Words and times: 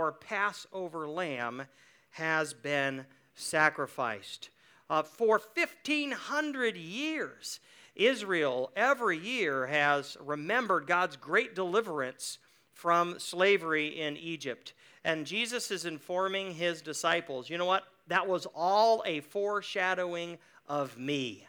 our 0.00 0.12
Passover 0.12 1.06
lamb 1.06 1.64
has 2.12 2.54
been 2.54 3.04
sacrificed. 3.34 4.48
Uh, 4.88 5.02
for 5.02 5.40
1,500 5.54 6.74
years, 6.76 7.60
Israel 7.94 8.72
every 8.74 9.18
year 9.18 9.66
has 9.66 10.16
remembered 10.18 10.86
God's 10.86 11.16
great 11.16 11.54
deliverance 11.54 12.38
from 12.72 13.18
slavery 13.18 13.88
in 13.88 14.16
Egypt. 14.16 14.72
And 15.04 15.26
Jesus 15.26 15.70
is 15.70 15.84
informing 15.84 16.54
his 16.54 16.80
disciples 16.80 17.50
you 17.50 17.58
know 17.58 17.66
what? 17.66 17.84
That 18.08 18.26
was 18.26 18.46
all 18.54 19.02
a 19.04 19.20
foreshadowing 19.20 20.38
of 20.66 20.96
me. 20.98 21.46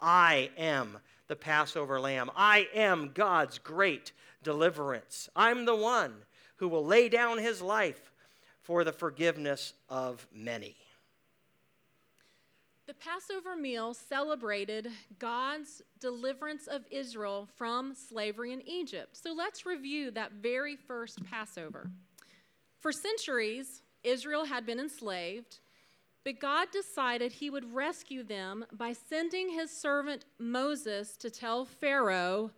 I 0.00 0.50
am 0.56 0.96
the 1.28 1.36
Passover 1.36 2.00
lamb. 2.00 2.30
I 2.34 2.66
am 2.74 3.10
God's 3.12 3.58
great 3.58 4.12
deliverance. 4.42 5.28
I'm 5.36 5.66
the 5.66 5.76
one 5.76 6.14
who 6.60 6.68
will 6.68 6.84
lay 6.84 7.08
down 7.08 7.38
his 7.38 7.62
life 7.62 8.12
for 8.60 8.84
the 8.84 8.92
forgiveness 8.92 9.72
of 9.88 10.26
many. 10.32 10.76
The 12.86 12.92
Passover 12.92 13.56
meal 13.56 13.94
celebrated 13.94 14.88
God's 15.18 15.80
deliverance 16.00 16.66
of 16.66 16.84
Israel 16.90 17.48
from 17.56 17.94
slavery 17.94 18.52
in 18.52 18.60
Egypt. 18.68 19.16
So 19.16 19.32
let's 19.32 19.64
review 19.64 20.10
that 20.10 20.32
very 20.32 20.76
first 20.76 21.24
Passover. 21.24 21.88
For 22.80 22.92
centuries, 22.92 23.80
Israel 24.04 24.44
had 24.44 24.66
been 24.66 24.78
enslaved, 24.78 25.60
but 26.24 26.40
God 26.40 26.68
decided 26.70 27.32
he 27.32 27.48
would 27.48 27.72
rescue 27.72 28.22
them 28.22 28.66
by 28.72 28.92
sending 28.92 29.48
his 29.48 29.70
servant 29.70 30.26
Moses 30.38 31.16
to 31.18 31.30
tell 31.30 31.64
Pharaoh, 31.64 32.50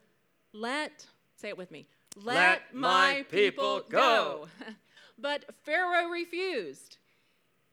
Let, 0.52 1.06
say 1.36 1.50
it 1.50 1.58
with 1.58 1.70
me, 1.70 1.86
let, 2.16 2.34
let 2.34 2.74
my 2.74 3.24
people 3.30 3.82
go. 3.88 4.48
but 5.18 5.44
Pharaoh 5.64 6.08
refused. 6.08 6.98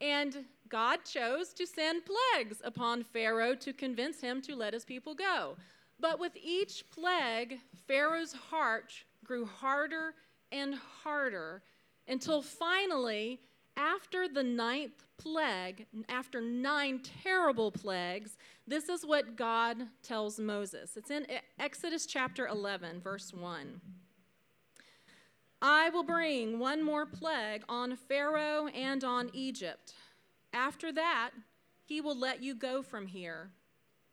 And 0.01 0.45
God 0.69 0.99
chose 1.03 1.53
to 1.53 1.65
send 1.65 2.03
plagues 2.05 2.61
upon 2.63 3.03
Pharaoh 3.03 3.55
to 3.55 3.73
convince 3.73 4.21
him 4.21 4.41
to 4.43 4.55
let 4.55 4.73
his 4.73 4.85
people 4.85 5.13
go. 5.13 5.57
But 5.99 6.19
with 6.19 6.33
each 6.41 6.85
plague, 6.89 7.59
Pharaoh's 7.87 8.33
heart 8.33 8.93
grew 9.25 9.45
harder 9.45 10.13
and 10.51 10.75
harder 11.03 11.61
until 12.07 12.41
finally, 12.41 13.39
after 13.75 14.27
the 14.27 14.43
ninth 14.43 15.03
plague, 15.17 15.85
after 16.07 16.41
nine 16.41 17.01
terrible 17.23 17.71
plagues, 17.71 18.37
this 18.67 18.89
is 18.89 19.05
what 19.05 19.35
God 19.35 19.87
tells 20.01 20.39
Moses. 20.39 20.97
It's 20.97 21.11
in 21.11 21.27
Exodus 21.59 22.05
chapter 22.05 22.47
11, 22.47 23.01
verse 23.01 23.33
1. 23.33 23.81
I 25.61 25.89
will 25.89 26.03
bring 26.03 26.57
one 26.57 26.81
more 26.81 27.05
plague 27.05 27.63
on 27.67 27.97
Pharaoh 27.97 28.67
and 28.67 29.03
on 29.03 29.29
Egypt. 29.33 29.93
After 30.53 30.91
that, 30.93 31.31
he 31.83 31.99
will 31.99 32.17
let 32.17 32.41
you 32.41 32.55
go 32.55 32.81
from 32.81 33.07
here. 33.07 33.49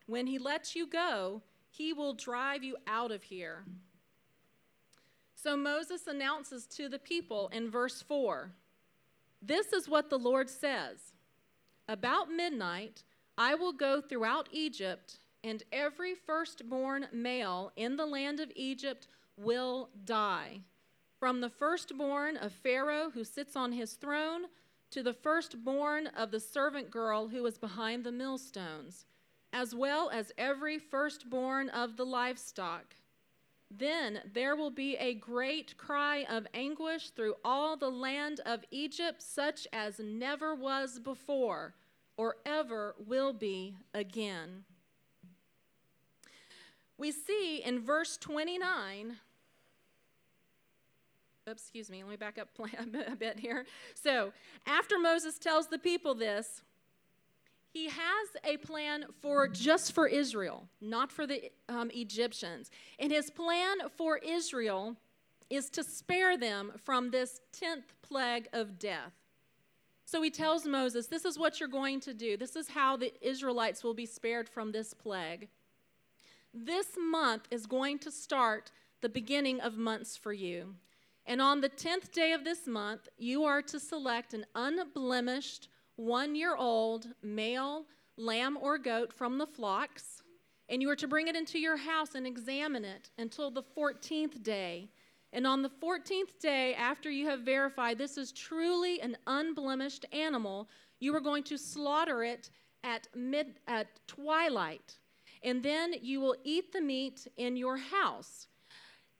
When 0.07 0.27
he 0.27 0.39
lets 0.39 0.75
you 0.75 0.87
go, 0.87 1.41
he 1.69 1.93
will 1.93 2.13
drive 2.13 2.63
you 2.63 2.75
out 2.85 3.11
of 3.11 3.23
here. 3.23 3.63
So 5.35 5.55
Moses 5.55 6.07
announces 6.07 6.65
to 6.67 6.89
the 6.89 6.99
people 6.99 7.49
in 7.53 7.69
verse 7.69 8.01
4 8.01 8.51
This 9.41 9.71
is 9.71 9.87
what 9.87 10.09
the 10.09 10.19
Lord 10.19 10.49
says 10.49 11.13
About 11.87 12.29
midnight, 12.29 13.03
I 13.37 13.55
will 13.55 13.73
go 13.73 14.01
throughout 14.01 14.49
Egypt, 14.51 15.19
and 15.43 15.63
every 15.71 16.15
firstborn 16.15 17.07
male 17.13 17.71
in 17.77 17.95
the 17.95 18.05
land 18.05 18.39
of 18.39 18.51
Egypt 18.55 19.07
will 19.37 19.89
die. 20.03 20.61
From 21.19 21.41
the 21.41 21.49
firstborn 21.49 22.37
of 22.37 22.51
Pharaoh 22.51 23.09
who 23.09 23.23
sits 23.23 23.55
on 23.55 23.71
his 23.71 23.93
throne 23.93 24.45
to 24.91 25.01
the 25.01 25.13
firstborn 25.13 26.07
of 26.07 26.31
the 26.31 26.39
servant 26.39 26.91
girl 26.91 27.27
who 27.27 27.45
is 27.45 27.57
behind 27.57 28.03
the 28.03 28.11
millstones, 28.11 29.05
as 29.51 29.73
well 29.73 30.09
as 30.09 30.31
every 30.37 30.77
firstborn 30.77 31.69
of 31.69 31.97
the 31.97 32.05
livestock. 32.05 32.95
Then 33.69 34.21
there 34.33 34.55
will 34.55 34.69
be 34.69 34.95
a 34.95 35.15
great 35.15 35.77
cry 35.77 36.25
of 36.29 36.47
anguish 36.53 37.09
through 37.09 37.35
all 37.43 37.75
the 37.75 37.91
land 37.91 38.39
of 38.45 38.63
Egypt, 38.71 39.21
such 39.21 39.67
as 39.73 39.99
never 39.99 40.55
was 40.55 40.99
before 40.99 41.73
or 42.15 42.37
ever 42.45 42.95
will 43.05 43.33
be 43.33 43.75
again. 43.93 44.63
We 46.97 47.11
see 47.11 47.61
in 47.63 47.81
verse 47.83 48.17
29 48.17 49.09
Oops, 49.09 49.17
excuse 51.47 51.89
me, 51.89 52.03
let 52.03 52.09
me 52.09 52.17
back 52.17 52.37
up 52.37 52.49
a 53.07 53.15
bit 53.15 53.39
here. 53.39 53.65
So, 53.95 54.33
after 54.65 54.99
Moses 54.99 55.39
tells 55.39 55.67
the 55.67 55.79
people 55.79 56.13
this, 56.13 56.61
he 57.71 57.89
has 57.89 58.27
a 58.43 58.57
plan 58.57 59.05
for 59.21 59.47
just 59.47 59.91
for 59.91 60.07
Israel, 60.07 60.67
not 60.81 61.11
for 61.11 61.27
the 61.27 61.51
um, 61.69 61.91
Egyptians. 61.93 62.71
And 62.97 63.11
his 63.11 63.29
plan 63.29 63.77
for 63.95 64.17
Israel 64.17 64.95
is 65.49 65.69
to 65.71 65.83
spare 65.83 66.37
them 66.37 66.71
from 66.83 67.11
this 67.11 67.39
10th 67.53 67.83
plague 68.01 68.47
of 68.53 68.79
death. 68.79 69.13
So 70.05 70.21
he 70.21 70.31
tells 70.31 70.65
Moses, 70.65 71.07
This 71.07 71.25
is 71.25 71.37
what 71.37 71.59
you're 71.59 71.69
going 71.69 71.99
to 72.01 72.13
do. 72.13 72.37
This 72.37 72.55
is 72.55 72.69
how 72.69 72.97
the 72.97 73.13
Israelites 73.21 73.83
will 73.83 73.93
be 73.93 74.05
spared 74.05 74.47
from 74.47 74.71
this 74.71 74.93
plague. 74.93 75.49
This 76.53 76.87
month 76.97 77.43
is 77.51 77.65
going 77.65 77.99
to 77.99 78.11
start 78.11 78.71
the 79.01 79.09
beginning 79.09 79.59
of 79.61 79.77
months 79.77 80.17
for 80.17 80.33
you. 80.33 80.75
And 81.27 81.41
on 81.41 81.59
the 81.59 81.69
10th 81.69 82.13
day 82.13 82.31
of 82.31 82.45
this 82.45 82.67
month, 82.67 83.09
you 83.17 83.43
are 83.43 83.61
to 83.61 83.81
select 83.81 84.33
an 84.33 84.45
unblemished, 84.55 85.67
one 85.97 86.35
year 86.35 86.55
old 86.55 87.07
male 87.21 87.85
lamb 88.15 88.57
or 88.61 88.77
goat 88.77 89.11
from 89.11 89.37
the 89.37 89.45
flocks, 89.45 90.23
and 90.69 90.81
you 90.81 90.89
are 90.89 90.95
to 90.95 91.07
bring 91.07 91.27
it 91.27 91.35
into 91.35 91.59
your 91.59 91.75
house 91.75 92.15
and 92.15 92.25
examine 92.25 92.85
it 92.85 93.09
until 93.17 93.51
the 93.51 93.63
14th 93.63 94.41
day. 94.41 94.89
And 95.33 95.45
on 95.45 95.61
the 95.61 95.69
14th 95.69 96.39
day, 96.39 96.73
after 96.75 97.11
you 97.11 97.27
have 97.27 97.41
verified 97.41 97.97
this 97.97 98.17
is 98.17 98.31
truly 98.31 99.01
an 99.01 99.17
unblemished 99.27 100.05
animal, 100.13 100.69
you 100.99 101.13
are 101.13 101.19
going 101.19 101.43
to 101.43 101.57
slaughter 101.57 102.23
it 102.23 102.49
at 102.85 103.07
mid 103.13 103.59
at 103.67 103.87
twilight. 104.07 104.97
And 105.43 105.61
then 105.61 105.93
you 106.01 106.21
will 106.21 106.35
eat 106.43 106.71
the 106.71 106.81
meat 106.81 107.27
in 107.35 107.57
your 107.57 107.77
house. 107.77 108.47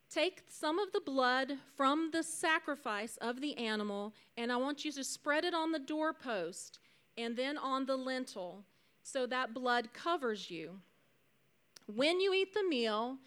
Take 0.10 0.44
some 0.50 0.80
of 0.80 0.92
the 0.94 1.02
blood 1.02 1.54
from 1.76 2.12
the 2.12 2.24
sacrifice 2.24 3.18
of 3.18 3.42
the 3.42 3.58
animal, 3.58 4.14
and 4.38 4.52
I 4.52 4.58
want 4.58 4.86
you 4.86 4.92
to 4.94 5.04
spread 5.04 5.44
it 5.44 5.54
on 5.54 5.72
the 5.72 5.80
doorpost 5.80 6.80
and 7.18 7.36
then 7.36 7.58
on 7.58 7.86
the 7.86 7.98
lintel 7.98 8.64
so 9.04 9.26
that 9.28 9.54
blood 9.54 9.94
covers 9.94 10.50
you. 10.50 10.80
When 11.88 12.20
you 12.20 12.34
eat 12.34 12.54
the 12.54 12.64
meal, 12.64 13.18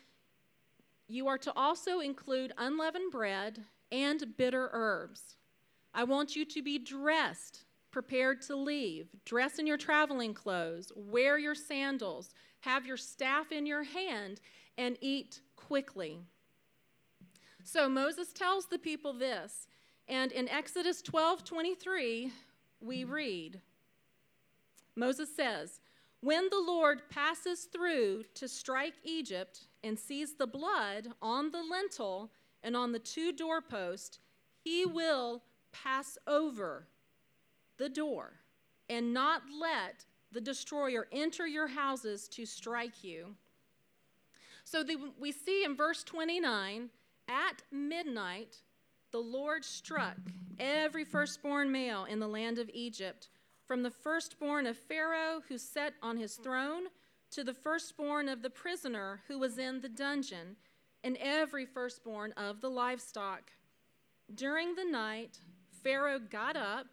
you 1.06 1.26
are 1.28 1.38
to 1.38 1.52
also 1.54 2.00
include 2.00 2.52
unleavened 2.56 3.10
bread 3.10 3.64
and 3.90 4.36
bitter 4.36 4.70
herbs. 4.72 5.36
I 5.92 6.04
want 6.04 6.36
you 6.36 6.44
to 6.44 6.62
be 6.62 6.78
dressed, 6.78 7.64
prepared 7.90 8.42
to 8.42 8.56
leave. 8.56 9.08
Dress 9.24 9.58
in 9.58 9.66
your 9.66 9.76
traveling 9.76 10.34
clothes, 10.34 10.92
wear 10.94 11.36
your 11.36 11.54
sandals, 11.54 12.32
have 12.60 12.86
your 12.86 12.96
staff 12.96 13.50
in 13.50 13.66
your 13.66 13.82
hand, 13.82 14.40
and 14.78 14.96
eat 15.00 15.40
quickly. 15.56 16.20
So 17.64 17.88
Moses 17.88 18.32
tells 18.32 18.66
the 18.66 18.78
people 18.78 19.12
this, 19.12 19.66
and 20.08 20.32
in 20.32 20.48
Exodus 20.48 21.02
12 21.02 21.44
23, 21.44 22.32
we 22.80 23.04
read 23.04 23.60
Moses 24.96 25.34
says, 25.34 25.80
When 26.20 26.48
the 26.50 26.60
Lord 26.60 27.08
passes 27.10 27.64
through 27.64 28.24
to 28.34 28.48
strike 28.48 28.94
Egypt 29.04 29.60
and 29.82 29.98
sees 29.98 30.34
the 30.34 30.46
blood 30.46 31.08
on 31.22 31.50
the 31.50 31.62
lintel 31.62 32.30
and 32.62 32.76
on 32.76 32.92
the 32.92 32.98
two 32.98 33.32
doorposts, 33.32 34.18
he 34.62 34.84
will 34.84 35.42
pass 35.72 36.18
over 36.26 36.86
the 37.78 37.88
door 37.88 38.34
and 38.88 39.14
not 39.14 39.42
let 39.58 40.04
the 40.32 40.40
destroyer 40.40 41.06
enter 41.12 41.46
your 41.46 41.68
houses 41.68 42.28
to 42.28 42.44
strike 42.44 43.02
you. 43.02 43.34
So 44.64 44.82
the, 44.82 44.96
we 45.18 45.32
see 45.32 45.64
in 45.64 45.74
verse 45.74 46.04
29 46.04 46.90
at 47.30 47.62
midnight, 47.70 48.56
the 49.12 49.20
Lord 49.20 49.64
struck 49.64 50.16
every 50.58 51.04
firstborn 51.04 51.70
male 51.70 52.04
in 52.04 52.18
the 52.18 52.28
land 52.28 52.58
of 52.58 52.70
Egypt, 52.74 53.28
from 53.64 53.82
the 53.82 53.90
firstborn 53.90 54.66
of 54.66 54.76
Pharaoh 54.76 55.42
who 55.48 55.56
sat 55.56 55.94
on 56.02 56.16
his 56.16 56.34
throne 56.34 56.84
to 57.30 57.44
the 57.44 57.54
firstborn 57.54 58.28
of 58.28 58.42
the 58.42 58.50
prisoner 58.50 59.22
who 59.28 59.38
was 59.38 59.58
in 59.58 59.80
the 59.80 59.88
dungeon, 59.88 60.56
and 61.04 61.16
every 61.18 61.64
firstborn 61.64 62.32
of 62.32 62.60
the 62.60 62.68
livestock. 62.68 63.52
During 64.34 64.74
the 64.74 64.84
night, 64.84 65.38
Pharaoh 65.82 66.18
got 66.18 66.56
up, 66.56 66.86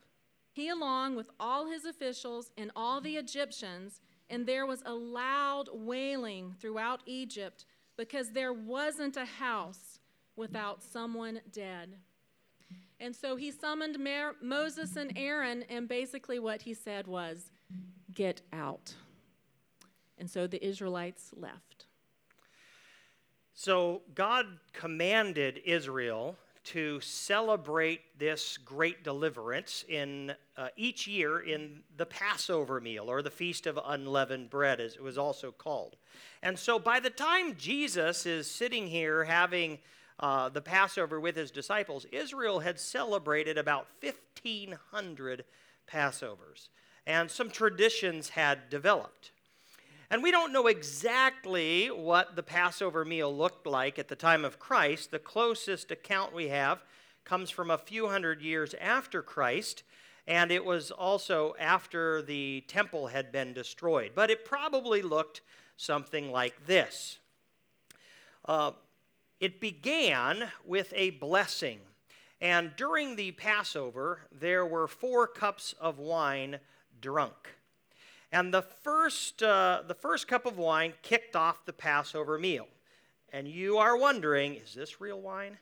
he 0.51 0.69
along 0.69 1.16
with 1.16 1.30
all 1.40 1.68
his 1.68 1.86
officials 1.86 2.51
and 2.57 2.72
all 2.75 3.01
the 3.01 3.18
Egyptians, 3.18 4.01
and 4.30 4.45
there 4.45 4.66
was 4.66 4.83
a 4.86 4.94
loud 4.94 5.69
wailing 5.74 6.56
throughout 6.60 7.01
Egypt 7.06 7.66
because 7.98 8.31
there 8.31 8.54
wasn't 8.54 9.18
a 9.18 9.25
house 9.25 9.97
without 10.38 10.81
someone 10.81 11.42
dead. 11.51 11.98
And 13.00 13.16
so 13.16 13.36
he 13.36 13.51
summoned 13.51 13.98
Moses 14.42 14.95
and 14.95 15.13
Aaron, 15.16 15.63
and 15.69 15.88
basically 15.88 16.39
what 16.39 16.62
he 16.63 16.74
said 16.74 17.07
was, 17.07 17.51
Get 18.13 18.42
out. 18.54 18.95
And 20.18 20.30
so 20.30 20.48
the 20.48 20.66
Israelites 20.66 21.31
left. 21.36 21.86
So 23.54 24.01
God 24.16 24.45
commanded 24.74 25.62
Israel 25.66 26.38
to 26.63 27.00
celebrate 27.00 28.01
this 28.19 28.57
great 28.57 29.04
deliverance 29.04 29.86
in 29.88 30.33
uh, 30.57 30.68
each 30.75 31.07
year 31.07 31.40
in 31.40 31.81
the 31.95 32.06
Passover 32.06 32.81
meal 32.81 33.10
or 33.10 33.22
the 33.22 33.31
Feast 33.31 33.68
of 33.68 33.80
Unleavened 33.86 34.50
Bread, 34.50 34.81
as 34.81 34.95
it 34.95 35.01
was 35.01 35.18
also 35.18 35.51
called. 35.51 35.95
And 36.44 36.60
so 36.60 36.78
by 36.78 37.00
the 37.00 37.10
time 37.10 37.56
Jesus 37.57 38.25
is 38.25 38.51
sitting 38.51 38.88
here 38.88 39.24
having 39.24 39.80
uh, 40.19 40.50
the 40.50 40.62
Passover 40.62 41.19
with 41.19 41.36
his 41.36 41.52
disciples, 41.52 42.06
Israel 42.12 42.60
had 42.60 42.80
celebrated 42.80 43.58
about 43.58 43.88
1,500 44.02 45.46
Passovers, 45.92 46.69
and 47.06 47.30
some 47.30 47.50
traditions 47.50 48.30
had 48.30 48.69
developed. 48.69 49.31
And 50.10 50.24
we 50.24 50.31
don't 50.31 50.54
know 50.54 50.68
exactly 50.68 51.88
what 51.88 52.36
the 52.36 52.44
Passover 52.44 53.04
meal 53.04 53.36
looked 53.36 53.68
like 53.68 54.00
at 54.00 54.08
the 54.08 54.16
time 54.16 54.46
of 54.46 54.58
Christ. 54.58 55.12
The 55.12 55.19
closest 55.19 55.92
account 55.92 56.34
we 56.34 56.48
have 56.48 56.81
comes 57.25 57.50
from 57.50 57.69
a 57.69 57.78
few 57.78 58.08
hundred 58.08 58.42
years 58.42 58.74
after 58.80 59.22
Christ, 59.22 59.84
and 60.25 60.50
it 60.50 60.64
was 60.64 60.92
also 60.92 61.56
after 61.60 62.22
the 62.22 62.64
temple 62.68 63.08
had 63.08 63.34
been 63.34 63.54
destroyed. 63.54 64.12
But 64.16 64.31
it 64.31 64.46
probably 64.46 65.02
looked 65.02 65.42
something 65.75 66.31
like 66.31 66.66
this. 66.66 67.19
Uh, 68.46 68.72
it 69.39 69.60
began 69.60 70.50
with 70.66 70.94
a 70.95 71.12
blessing. 71.12 71.80
And 72.39 72.72
during 72.75 73.16
the 73.16 73.31
Passover, 73.31 74.22
there 74.31 74.66
were 74.66 74.88
four 74.88 75.28
cups 75.28 75.74
of 75.80 75.98
wine 75.98 76.60
drunk. 77.01 77.56
And 78.31 78.54
the 78.54 78.62
first, 78.62 79.42
uh, 79.42 79.84
the 79.88 79.94
first 79.94 80.28
cup 80.28 80.45
of 80.45 80.57
wine 80.57 80.94
kicked 81.01 81.36
off 81.36 81.66
the 81.66 81.74
Passover 81.74 82.38
meal. 82.38 82.68
And 83.31 83.48
you 83.48 83.78
are 83.78 83.98
wondering, 83.98 84.56
is 84.56 84.74
this 84.74 85.01
real 85.01 85.22
wine? 85.22 85.57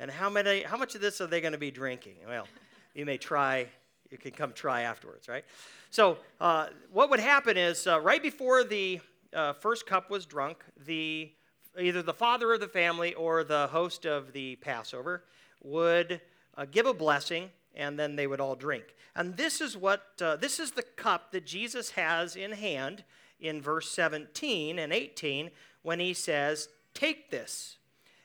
And 0.00 0.10
how, 0.10 0.30
many, 0.30 0.62
how 0.62 0.76
much 0.76 0.94
of 0.94 1.00
this 1.00 1.20
are 1.20 1.26
they 1.26 1.40
going 1.40 1.52
to 1.52 1.58
be 1.58 1.72
drinking? 1.72 2.16
Well, 2.26 2.46
you 2.94 3.04
may 3.04 3.18
try, 3.18 3.66
you 4.10 4.18
can 4.18 4.30
come 4.30 4.52
try 4.52 4.82
afterwards, 4.82 5.28
right? 5.28 5.44
So, 5.90 6.18
uh, 6.40 6.68
what 6.92 7.10
would 7.10 7.20
happen 7.20 7.56
is 7.56 7.86
uh, 7.86 8.00
right 8.00 8.22
before 8.22 8.62
the 8.62 9.00
uh, 9.32 9.54
first 9.54 9.86
cup 9.86 10.08
was 10.08 10.24
drunk, 10.24 10.64
the 10.86 11.32
either 11.78 12.02
the 12.02 12.14
father 12.14 12.52
of 12.52 12.60
the 12.60 12.68
family 12.68 13.14
or 13.14 13.44
the 13.44 13.68
host 13.68 14.04
of 14.06 14.32
the 14.32 14.56
Passover 14.56 15.24
would 15.62 16.20
uh, 16.56 16.66
give 16.70 16.86
a 16.86 16.94
blessing, 16.94 17.50
and 17.74 17.98
then 17.98 18.16
they 18.16 18.26
would 18.26 18.40
all 18.40 18.56
drink. 18.56 18.94
And 19.14 19.36
this 19.36 19.60
is 19.60 19.76
what 19.76 20.02
uh, 20.20 20.36
this 20.36 20.60
is 20.60 20.72
the 20.72 20.82
cup 20.82 21.32
that 21.32 21.46
Jesus 21.46 21.90
has 21.90 22.36
in 22.36 22.52
hand 22.52 23.04
in 23.40 23.62
verse 23.62 23.90
17 23.90 24.78
and 24.78 24.92
18 24.92 25.50
when 25.82 26.00
he 26.00 26.14
says, 26.14 26.68
"Take 26.94 27.30
this 27.30 27.78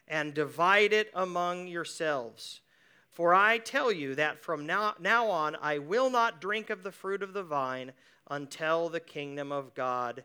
and 0.07 0.33
divide 0.33 0.93
it 0.93 1.11
among 1.13 1.67
yourselves." 1.67 2.61
For 3.09 3.35
I 3.35 3.59
tell 3.59 3.91
you 3.91 4.15
that 4.15 4.41
from 4.41 4.65
now, 4.65 4.95
now 4.99 5.27
on 5.27 5.55
I 5.61 5.77
will 5.77 6.09
not 6.09 6.41
drink 6.41 6.71
of 6.71 6.81
the 6.81 6.91
fruit 6.91 7.21
of 7.21 7.33
the 7.33 7.43
vine 7.43 7.93
until 8.29 8.89
the 8.89 8.99
kingdom 8.99 9.51
of 9.51 9.75
God 9.75 10.23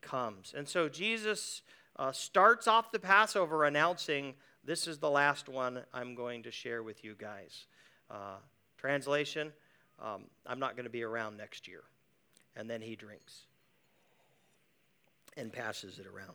comes. 0.00 0.54
And 0.56 0.66
so 0.66 0.88
Jesus 0.88 1.60
uh, 2.00 2.10
starts 2.10 2.66
off 2.66 2.90
the 2.90 2.98
Passover 2.98 3.66
announcing, 3.66 4.34
This 4.64 4.88
is 4.88 4.98
the 4.98 5.10
last 5.10 5.48
one 5.48 5.82
I'm 5.92 6.14
going 6.14 6.42
to 6.44 6.50
share 6.50 6.82
with 6.82 7.04
you 7.04 7.14
guys. 7.14 7.66
Uh, 8.10 8.38
translation 8.78 9.52
um, 10.02 10.22
I'm 10.46 10.58
not 10.58 10.76
going 10.76 10.84
to 10.84 10.90
be 10.90 11.02
around 11.02 11.36
next 11.36 11.68
year. 11.68 11.82
And 12.56 12.68
then 12.68 12.80
he 12.80 12.96
drinks 12.96 13.42
and 15.36 15.52
passes 15.52 15.98
it 15.98 16.06
around. 16.06 16.34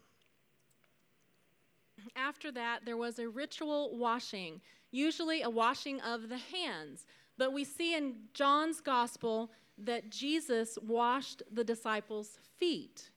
After 2.16 2.52
that, 2.52 2.82
there 2.86 2.98
was 2.98 3.20
a 3.20 3.28
ritual 3.28 3.98
washing, 3.98 4.62
usually 4.92 5.42
a 5.42 5.50
washing 5.50 6.00
of 6.02 6.30
the 6.30 6.38
hands. 6.38 7.06
But 7.38 7.54
we 7.54 7.64
see 7.64 7.96
in 7.96 8.16
John's 8.34 8.82
gospel 8.82 9.52
that 9.78 10.10
Jesus 10.10 10.78
washed 10.82 11.42
the 11.52 11.64
disciples' 11.64 12.38
feet. 12.58 13.10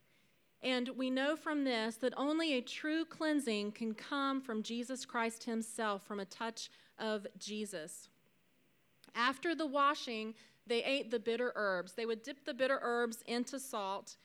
And 0.62 0.90
we 0.96 1.08
know 1.08 1.36
from 1.36 1.64
this 1.64 1.96
that 1.96 2.14
only 2.16 2.54
a 2.54 2.60
true 2.60 3.04
cleansing 3.04 3.72
can 3.72 3.94
come 3.94 4.40
from 4.40 4.62
Jesus 4.62 5.04
Christ 5.04 5.44
Himself, 5.44 6.02
from 6.04 6.20
a 6.20 6.24
touch 6.24 6.70
of 6.98 7.26
Jesus. 7.38 8.08
After 9.14 9.54
the 9.54 9.66
washing, 9.66 10.34
they 10.66 10.82
ate 10.84 11.10
the 11.10 11.18
bitter 11.18 11.52
herbs. 11.54 11.92
They 11.92 12.06
would 12.06 12.22
dip 12.22 12.44
the 12.44 12.54
bitter 12.54 12.78
herbs 12.82 13.22
into 13.26 13.58
salt, 13.58 14.16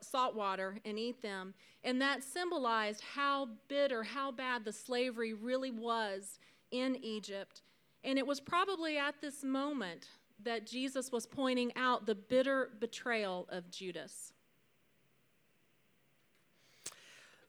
salt 0.00 0.34
water, 0.34 0.78
and 0.84 0.98
eat 0.98 1.22
them. 1.22 1.54
And 1.84 2.00
that 2.00 2.22
symbolized 2.22 3.02
how 3.14 3.48
bitter, 3.68 4.02
how 4.02 4.32
bad 4.32 4.64
the 4.64 4.72
slavery 4.72 5.34
really 5.34 5.70
was 5.70 6.38
in 6.70 6.96
Egypt. 7.02 7.62
And 8.02 8.18
it 8.18 8.26
was 8.26 8.40
probably 8.40 8.98
at 8.98 9.20
this 9.20 9.44
moment 9.44 10.08
that 10.42 10.66
Jesus 10.66 11.12
was 11.12 11.26
pointing 11.26 11.72
out 11.76 12.06
the 12.06 12.14
bitter 12.14 12.70
betrayal 12.80 13.46
of 13.50 13.70
Judas. 13.70 14.32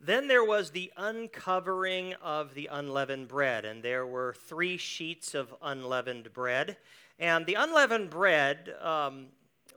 Then 0.06 0.28
there 0.28 0.44
was 0.44 0.72
the 0.72 0.92
uncovering 0.98 2.14
of 2.22 2.54
the 2.56 2.68
unleavened 2.70 3.30
bread, 3.30 3.64
and 3.64 3.82
there 3.82 4.06
were 4.06 4.36
three 4.48 4.76
sheets 4.76 5.34
of 5.34 5.56
unleavened 5.62 6.34
bread. 6.34 6.76
And 7.20 7.46
the 7.46 7.54
unleavened 7.54 8.10
bread 8.10 8.76
um, 8.82 9.28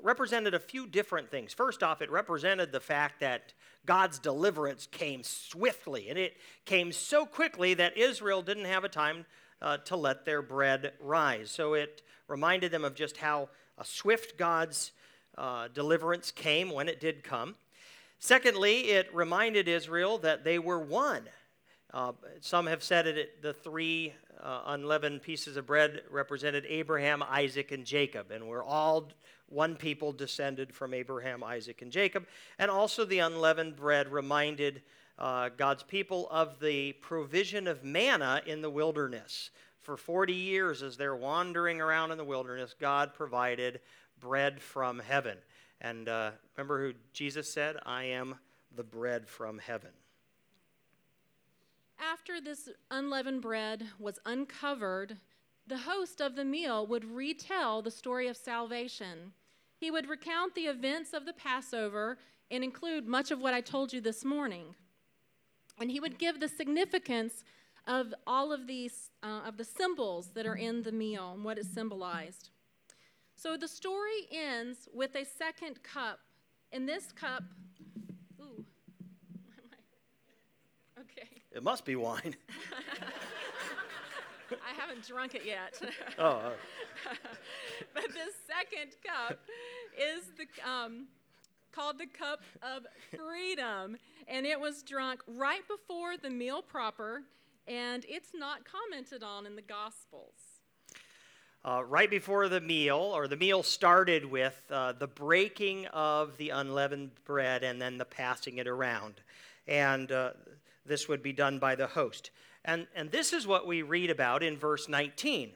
represented 0.02 0.52
a 0.52 0.58
few 0.58 0.88
different 0.88 1.31
things. 1.31 1.52
First 1.52 1.84
off, 1.84 2.02
it 2.02 2.11
represented 2.11 2.73
the 2.73 2.81
fact 2.81 3.20
that 3.20 3.52
God's 3.84 4.19
deliverance 4.19 4.88
came 4.90 5.23
swiftly, 5.23 6.08
and 6.08 6.19
it 6.19 6.37
came 6.64 6.90
so 6.90 7.25
quickly 7.25 7.75
that 7.75 7.96
Israel 7.96 8.43
didn't 8.43 8.64
have 8.64 8.82
a 8.82 8.88
time 8.88 9.26
uh, 9.62 9.76
to 9.79 9.94
let 9.94 10.25
their 10.25 10.43
bread 10.43 10.94
rise. 10.99 11.52
So 11.52 11.75
it 11.75 12.02
reminded 12.26 12.72
them 12.72 12.84
of 12.84 12.96
just 12.96 13.17
how 13.19 13.49
a 13.79 13.84
swift 13.84 14.37
God's 14.37 14.90
uh, 15.38 15.69
deliverance 15.69 16.32
came 16.32 16.70
when 16.70 16.88
it 16.88 16.99
did 16.99 17.22
come. 17.22 17.55
Secondly, 18.19 18.91
it 18.91 19.15
reminded 19.15 19.69
Israel 19.69 20.19
that 20.19 20.45
they 20.45 20.59
were 20.59 20.81
one. 20.81 21.23
Uh, 21.93 22.13
some 22.41 22.67
have 22.67 22.83
said 22.83 23.07
it, 23.07 23.43
the 23.43 23.53
three 23.53 24.13
uh, 24.43 24.63
unleavened 24.67 25.23
pieces 25.23 25.57
of 25.57 25.67
bread 25.67 26.03
represented 26.11 26.65
Abraham, 26.69 27.23
Isaac, 27.23 27.73
and 27.73 27.85
Jacob, 27.85 28.31
and 28.31 28.47
we're 28.47 28.65
all 28.65 29.08
one 29.49 29.77
people 29.77 30.13
descended 30.13 30.75
from 30.75 30.93
Abraham, 30.93 31.44
Isaac, 31.44 31.82
and 31.82 31.93
Jacob. 31.93 32.27
And 32.58 32.70
also, 32.70 33.05
the 33.05 33.20
unleavened 33.20 33.77
bread 33.77 34.11
reminded 34.11 34.82
uh, 35.19 35.51
God's 35.56 35.82
people 35.82 36.29
of 36.31 36.58
the 36.61 36.93
provision 36.94 37.67
of 37.67 37.85
manna 37.85 38.43
in 38.46 38.61
the 38.61 38.70
wilderness. 38.70 39.51
For 39.81 39.96
40 39.96 40.32
years, 40.32 40.82
as 40.82 40.96
they're 40.96 41.17
wandering 41.17 41.81
around 41.81 42.11
in 42.11 42.19
the 42.19 42.25
wilderness, 42.25 42.75
God 42.79 43.15
provided 43.15 43.81
bread 44.20 44.61
from 44.61 44.99
heaven. 44.99 45.39
And 45.81 46.09
uh, 46.09 46.33
remember 46.56 46.81
who 46.81 46.95
Jesus 47.13 47.53
said, 47.53 47.77
I 47.85 48.05
am 48.05 48.37
the 48.75 48.83
bread 48.83 49.29
from 49.29 49.59
heaven. 49.59 49.91
After 51.99 52.41
this 52.41 52.69
unleavened 52.91 53.43
bread 53.43 53.87
was 53.99 54.19
uncovered, 54.27 55.17
the 55.67 55.79
host 55.79 56.21
of 56.21 56.37
the 56.37 56.45
meal 56.45 56.87
would 56.87 57.05
retell 57.05 57.83
the 57.83 57.91
story 57.91 58.29
of 58.29 58.37
salvation. 58.37 59.33
He 59.79 59.91
would 59.91 60.09
recount 60.09 60.55
the 60.55 60.67
events 60.67 61.13
of 61.13 61.27
the 61.27 61.33
Passover 61.33 62.19
and 62.51 62.63
include 62.63 63.06
much 63.06 63.31
of 63.31 63.41
what 63.41 63.55
I 63.55 63.61
told 63.61 63.93
you 63.93 64.01
this 64.01 64.25
morning. 64.25 64.75
And 65.81 65.91
he 65.91 66.01
would 66.01 66.19
give 66.19 66.41
the 66.41 66.49
significance 66.49 67.45
of 67.87 68.15
all 68.27 68.53
of 68.53 68.67
these 68.67 69.11
uh, 69.23 69.43
of 69.47 69.56
the 69.56 69.65
symbols 69.65 70.31
that 70.35 70.47
are 70.47 70.56
in 70.56 70.83
the 70.83 70.93
meal 70.93 71.33
and 71.35 71.45
what 71.45 71.59
it 71.59 71.67
symbolized. 71.67 72.51
So 73.36 73.56
the 73.58 73.69
story 73.69 74.26
ends 74.32 74.88
with 74.94 75.14
a 75.14 75.24
second 75.24 75.82
cup. 75.82 76.20
In 76.72 76.86
this 76.86 77.12
cup, 77.12 77.43
ooh, 78.40 78.64
okay. 81.00 81.28
It 81.52 81.62
must 81.62 81.84
be 81.84 81.96
wine. 81.96 82.34
I 84.50 84.81
haven't 84.81 85.06
drunk 85.06 85.34
it 85.34 85.44
yet. 85.44 85.78
oh. 86.19 86.22
oh. 86.22 86.52
but 87.94 88.06
this 88.14 88.34
second 88.46 88.96
cup 89.05 89.38
is 89.96 90.24
the 90.38 90.46
um, 90.69 91.06
called 91.72 91.98
the 91.98 92.06
cup 92.06 92.40
of 92.62 92.86
freedom, 93.14 93.98
and 94.28 94.46
it 94.46 94.58
was 94.58 94.82
drunk 94.82 95.20
right 95.26 95.62
before 95.69 96.16
the 96.16 96.31
meal 96.31 96.62
proper, 96.62 97.22
and 97.69 98.06
it's 98.08 98.31
not 98.34 98.60
commented 98.64 99.22
on 99.22 99.44
in 99.44 99.56
the 99.56 99.62
Gospels 99.62 100.45
uh, 101.67 101.82
right 101.82 102.08
before 102.08 102.49
the 102.49 102.61
meal, 102.61 102.96
or 102.96 103.27
the 103.27 103.37
meal 103.37 103.61
started 103.65 104.25
with 104.25 104.63
uh, 104.70 104.93
the 104.93 105.08
breaking 105.08 105.85
of 105.87 106.37
the 106.37 106.51
unleavened 106.51 107.11
bread 107.25 107.65
and 107.65 107.82
then 107.82 107.99
the 107.99 108.05
passing 108.05 108.58
it 108.58 108.69
around. 108.69 109.15
And 109.67 110.13
uh, 110.13 110.31
this 110.87 111.08
would 111.08 111.25
be 111.25 111.32
done 111.32 111.58
by 111.58 111.75
the 111.75 111.89
host. 111.89 112.31
And, 112.65 112.87
and 112.94 113.11
this 113.11 113.32
is 113.32 113.49
what 113.49 113.67
we 113.67 113.82
read 113.82 114.11
about 114.11 114.44
in 114.44 114.56
verse 114.56 114.89
19. 114.89 115.51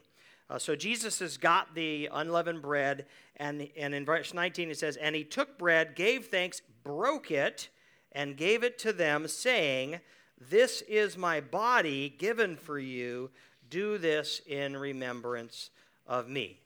Uh, 0.49 0.59
so 0.59 0.75
Jesus 0.75 1.21
has 1.21 1.37
got 1.37 1.77
the 1.77 2.09
unleavened 2.13 2.61
bread, 2.61 3.07
and, 3.37 3.69
and 3.77 3.95
in 3.95 4.05
verse 4.05 4.35
19 4.35 4.69
it 4.73 4.79
says, 4.79 4.97
And 4.97 5.15
he 5.15 5.23
took 5.23 5.59
bread, 5.59 5.95
gave 5.95 6.27
thanks, 6.27 6.61
broke 6.83 7.31
it, 7.31 7.69
and 8.11 8.37
gave 8.37 8.65
it 8.65 8.81
to 8.81 8.93
them, 8.93 9.29
saying, 9.29 10.01
This 10.41 10.83
is 10.83 11.17
my 11.17 11.41
body 11.41 12.13
given 12.19 12.57
for 12.57 12.81
you. 12.81 13.31
Do 13.69 13.97
this 13.97 14.43
in 14.49 14.77
remembrance 14.77 15.71
of 16.11 16.29
me. 16.29 16.59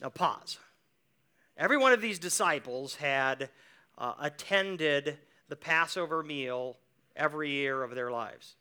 Now, 0.00 0.10
pause. 0.10 0.58
Every 1.56 1.78
one 1.78 1.92
of 1.92 2.00
these 2.00 2.20
disciples 2.20 2.94
had 2.94 3.48
uh, 3.96 4.12
attended 4.20 5.18
the 5.48 5.56
Passover 5.56 6.22
meal 6.22 6.76
every 7.16 7.50
year 7.50 7.82
of 7.82 7.94
their 7.96 8.12
lives. 8.12 8.54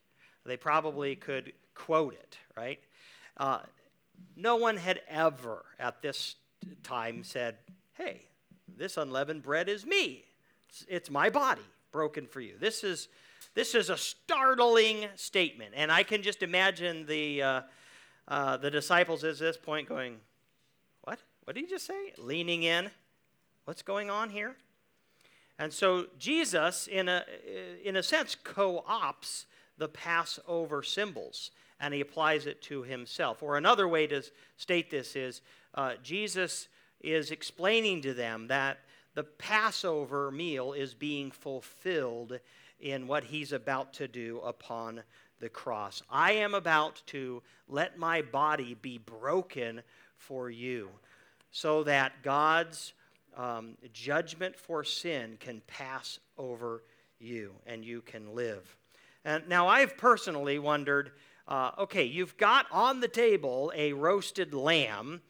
They 0.46 0.58
probably 0.58 1.16
could 1.16 1.52
quote 1.76 2.14
it, 2.14 2.38
right? 2.56 2.80
Uh, 3.36 3.60
no 4.36 4.56
one 4.56 4.78
had 4.78 5.02
ever 5.10 5.66
at 5.78 6.02
this 6.02 6.36
time 6.82 7.24
said, 7.24 7.58
Hey, 7.94 8.22
this 8.78 8.98
unleavened 8.98 9.44
bread 9.44 9.68
is 9.68 9.86
me. 9.86 10.24
It's, 10.70 10.86
it's, 10.88 11.10
my 11.12 11.30
body 11.30 11.62
broken 11.92 12.26
for 12.26 12.40
you. 12.40 12.56
This 12.60 12.84
is, 12.84 13.10
this 13.54 13.76
is 13.76 13.90
a 13.90 13.98
startling 13.98 15.08
statement. 15.16 15.74
And 15.76 15.92
I 15.92 16.04
can 16.04 16.24
just 16.24 16.42
imagine 16.44 17.06
the, 17.06 17.42
uh, 17.42 17.62
uh, 18.27 18.57
the 18.57 18.72
disciples 18.72 19.24
at 19.24 19.39
this 19.39 19.57
point 19.57 19.88
going, 19.88 20.17
What? 21.03 21.19
What 21.43 21.55
did 21.55 21.65
he 21.65 21.69
just 21.69 21.86
say? 21.86 22.13
Leaning 22.17 22.63
in. 22.63 22.89
What's 23.65 23.81
going 23.81 24.10
on 24.10 24.29
here? 24.29 24.55
And 25.60 25.74
so 25.74 26.07
Jesus, 26.19 26.88
in 26.88 27.10
a, 27.10 27.25
in 27.84 27.96
a 27.96 28.03
sense, 28.03 28.36
co 28.36 28.84
opts 28.88 29.46
the 29.77 29.88
Passover 29.88 30.84
symbols 30.84 31.51
and 31.79 31.93
he 31.93 32.01
applies 32.01 32.46
it 32.46 32.62
to 32.63 32.84
himself. 32.84 33.43
Or 33.43 33.57
another 33.57 33.88
way 33.88 34.07
to 34.07 34.24
state 34.57 34.89
this 34.89 35.15
is 35.15 35.41
uh, 35.75 35.93
Jesus 36.03 36.67
is 37.01 37.31
explaining 37.31 38.01
to 38.01 38.13
them 38.13 38.48
that 38.48 38.79
the 39.13 39.24
Passover 39.24 40.31
meal 40.31 40.74
is 40.74 40.93
being 40.93 41.31
fulfilled 41.31 42.39
in 42.79 43.07
what 43.07 43.25
he's 43.25 43.51
about 43.51 43.93
to 43.93 44.07
do 44.07 44.39
upon 44.43 45.03
the 45.39 45.50
cross. 45.50 46.01
I 46.10 46.34
am 46.34 46.53
about 46.53 47.01
to 47.08 47.41
let 47.67 47.98
my 47.98 48.22
body 48.22 48.75
be 48.82 48.98
broken 48.98 49.82
for 50.17 50.50
you 50.50 50.89
so 51.51 51.84
that 51.84 52.24
God's 52.24 52.94
um, 53.36 53.77
judgment 53.94 54.56
for 54.56 54.84
sin 54.84 55.38
can 55.39 55.62
pass 55.67 56.20
over 56.38 56.84
you 57.20 57.53
and 57.65 57.86
you 57.86 58.01
can 58.01 58.36
live. 58.36 58.75
And 59.25 59.48
now, 59.48 59.67
I've 59.67 59.98
personally 59.98 60.60
wondered 60.60 61.12
uh, 61.48 61.72
okay, 61.77 62.03
you've 62.03 62.36
got 62.38 62.65
on 62.72 63.00
the 63.00 63.08
table 63.08 63.72
a 63.75 63.94
roasted 63.94 64.53
lamb, 64.53 65.22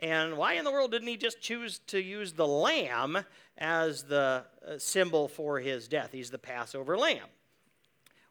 and 0.00 0.36
why 0.36 0.54
in 0.54 0.64
the 0.64 0.70
world 0.70 0.92
didn't 0.92 1.08
he 1.08 1.16
just 1.16 1.40
choose 1.40 1.80
to 1.88 2.00
use 2.00 2.32
the 2.32 2.46
lamb 2.46 3.18
as 3.58 4.04
the 4.04 4.44
uh, 4.66 4.78
symbol 4.78 5.26
for 5.26 5.58
his 5.58 5.88
death? 5.88 6.10
He's 6.12 6.30
the 6.30 6.38
Passover 6.38 6.96
lamb. 6.96 7.26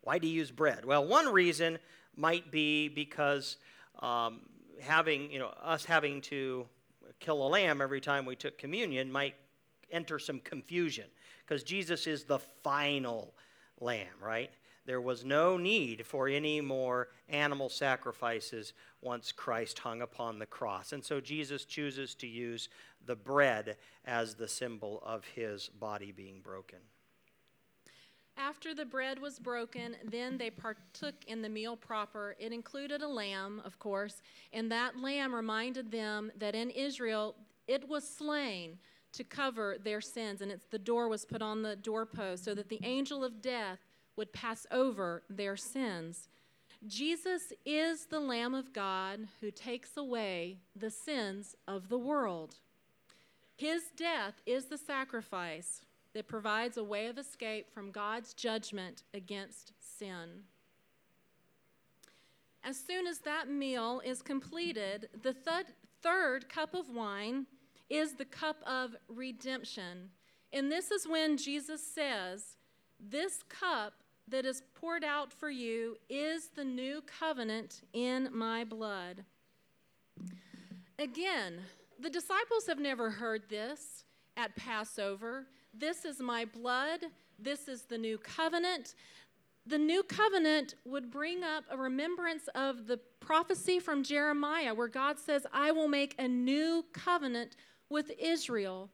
Why 0.04 0.20
do 0.20 0.28
you 0.28 0.34
use 0.34 0.52
bread? 0.52 0.86
Well, 0.86 1.06
one 1.06 1.32
reason 1.32 1.80
might 2.16 2.52
be 2.52 2.90
because 2.90 3.58
um, 4.00 4.42
having, 4.82 5.32
you 5.32 5.40
know, 5.40 5.54
us 5.62 5.86
having 5.86 6.22
to 6.22 6.66
kill 7.20 7.46
a 7.46 7.48
lamb 7.48 7.82
every 7.82 8.02
time 8.02 8.26
we 8.26 8.36
took 8.36 8.58
communion 8.58 9.12
might 9.12 9.36
enter 9.92 10.20
some 10.20 10.40
confusion 10.40 11.06
because 11.46 11.64
Jesus 11.64 12.08
is 12.08 12.24
the 12.24 12.40
final 12.40 13.34
lamb, 13.80 14.08
right? 14.22 14.52
There 14.86 15.02
was 15.02 15.24
no 15.24 15.56
need 15.56 16.06
for 16.06 16.28
any 16.28 16.60
more 16.60 17.08
animal 17.30 17.70
sacrifices 17.70 18.74
once 19.02 19.32
Christ 19.32 19.80
hung 19.80 20.02
upon 20.02 20.40
the 20.40 20.46
cross. 20.46 20.92
And 20.92 21.04
so 21.04 21.22
Jesus 21.22 21.64
chooses 21.64 22.16
to 22.16 22.28
use 22.28 22.68
the 23.06 23.16
bread 23.16 23.78
as 24.04 24.36
the 24.36 24.48
symbol 24.48 25.02
of 25.06 25.24
his 25.26 25.70
body 25.70 26.12
being 26.12 26.42
broken. 26.42 26.80
After 28.38 28.74
the 28.74 28.86
bread 28.86 29.20
was 29.20 29.38
broken, 29.38 29.96
then 30.04 30.38
they 30.38 30.50
partook 30.50 31.16
in 31.28 31.42
the 31.42 31.50
meal 31.50 31.78
proper. 31.78 32.36
It 32.40 32.52
included 32.52 33.02
a 33.02 33.08
lamb, 33.08 33.62
of 33.64 33.78
course, 33.80 34.22
and 34.52 34.72
that 34.72 34.98
lamb 35.00 35.34
reminded 35.34 35.92
them 35.92 36.32
that 36.38 36.56
in 36.56 36.70
Israel 36.72 37.36
it 37.68 37.88
was 37.88 38.08
slain 38.08 38.80
to 39.14 39.24
cover 39.24 39.78
their 39.82 40.02
sins, 40.02 40.42
and 40.42 40.52
it's, 40.52 40.66
the 40.66 40.80
door 40.80 41.08
was 41.08 41.26
put 41.26 41.42
on 41.42 41.62
the 41.62 41.76
doorpost 41.76 42.44
so 42.44 42.56
that 42.56 42.70
the 42.70 42.80
angel 42.84 43.24
of 43.24 43.42
death 43.42 43.80
would 44.16 44.34
pass 44.34 44.66
over 44.72 45.24
their 45.30 45.56
sins. 45.56 46.28
Jesus 46.88 47.54
is 47.66 48.08
the 48.08 48.20
Lamb 48.20 48.54
of 48.54 48.74
God 48.74 49.28
who 49.40 49.52
takes 49.52 49.96
away 49.96 50.58
the 50.76 50.90
sins 50.90 51.56
of 51.68 51.90
the 51.90 51.98
world. 51.98 52.56
His 53.56 53.84
death 53.96 54.42
is 54.46 54.66
the 54.66 54.78
sacrifice 54.78 55.82
that 56.14 56.28
provides 56.28 56.78
a 56.78 56.84
way 56.84 57.08
of 57.08 57.18
escape 57.18 57.74
from 57.74 57.92
God's 57.92 58.34
judgment 58.34 59.04
against 59.14 59.74
sin. 59.80 60.44
As 62.64 62.78
soon 62.78 63.08
as 63.08 63.20
that 63.20 63.50
meal 63.50 64.02
is 64.06 64.22
completed, 64.22 65.10
the 65.22 65.34
th- 65.34 65.66
third 66.02 66.48
cup 66.48 66.74
of 66.74 66.90
wine 66.90 67.46
is 67.90 68.14
the 68.14 68.26
cup 68.26 68.58
of 68.66 68.96
redemption. 69.08 70.10
And 70.54 70.72
this 70.72 70.92
is 70.92 71.08
when 71.08 71.38
Jesus 71.38 71.86
says, 71.86 72.58
This 73.00 73.44
cup 73.50 73.94
that 74.28 74.46
is 74.46 74.64
poured 74.76 75.04
out 75.04 75.34
for 75.34 75.50
you 75.50 75.98
is 76.10 76.50
the 76.56 76.64
new 76.64 77.02
covenant 77.02 77.82
in 77.92 78.30
my 78.32 78.64
blood. 78.64 79.26
Again, 80.98 81.60
the 82.00 82.10
disciples 82.10 82.68
have 82.68 82.80
never 82.80 83.10
heard 83.10 83.50
this 83.50 84.06
at 84.38 84.56
Passover. 84.56 85.48
This 85.74 86.06
is 86.06 86.20
my 86.20 86.46
blood. 86.46 87.02
This 87.40 87.68
is 87.68 87.84
the 87.84 87.98
new 87.98 88.18
covenant. 88.18 88.96
The 89.66 89.78
new 89.78 90.04
covenant 90.04 90.76
would 90.86 91.10
bring 91.10 91.44
up 91.44 91.64
a 91.70 91.78
remembrance 91.78 92.48
of 92.54 92.86
the 92.86 92.98
prophecy 93.20 93.80
from 93.80 94.04
Jeremiah 94.04 94.74
where 94.74 94.90
God 94.90 95.18
says, 95.18 95.48
I 95.54 95.72
will 95.72 95.88
make 95.88 96.16
a 96.20 96.28
new 96.28 96.86
covenant 96.94 97.56
with 97.90 98.12
Israel. 98.20 98.90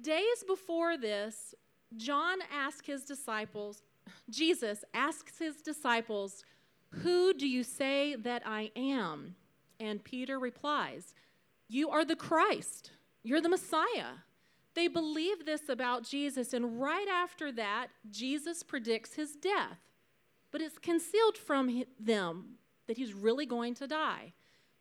Days 0.00 0.42
before 0.46 0.96
this, 0.96 1.54
John 1.96 2.38
asked 2.50 2.86
his 2.86 3.04
disciples, 3.04 3.82
Jesus 4.30 4.84
asks 4.94 5.38
his 5.38 5.56
disciples, 5.56 6.42
Who 7.02 7.34
do 7.34 7.46
you 7.46 7.62
say 7.62 8.16
that 8.16 8.42
I 8.46 8.70
am? 8.74 9.36
And 9.78 10.02
Peter 10.02 10.38
replies, 10.38 11.14
You 11.68 11.90
are 11.90 12.04
the 12.04 12.16
Christ. 12.16 12.92
You're 13.22 13.40
the 13.42 13.48
Messiah. 13.48 14.14
They 14.74 14.88
believe 14.88 15.44
this 15.44 15.68
about 15.68 16.04
Jesus, 16.04 16.52
and 16.52 16.80
right 16.80 17.08
after 17.08 17.52
that, 17.52 17.88
Jesus 18.10 18.62
predicts 18.62 19.14
his 19.14 19.36
death. 19.36 19.78
But 20.50 20.60
it's 20.60 20.78
concealed 20.78 21.36
from 21.36 21.84
them 21.98 22.56
that 22.86 22.96
he's 22.96 23.14
really 23.14 23.46
going 23.46 23.74
to 23.76 23.86
die. 23.86 24.32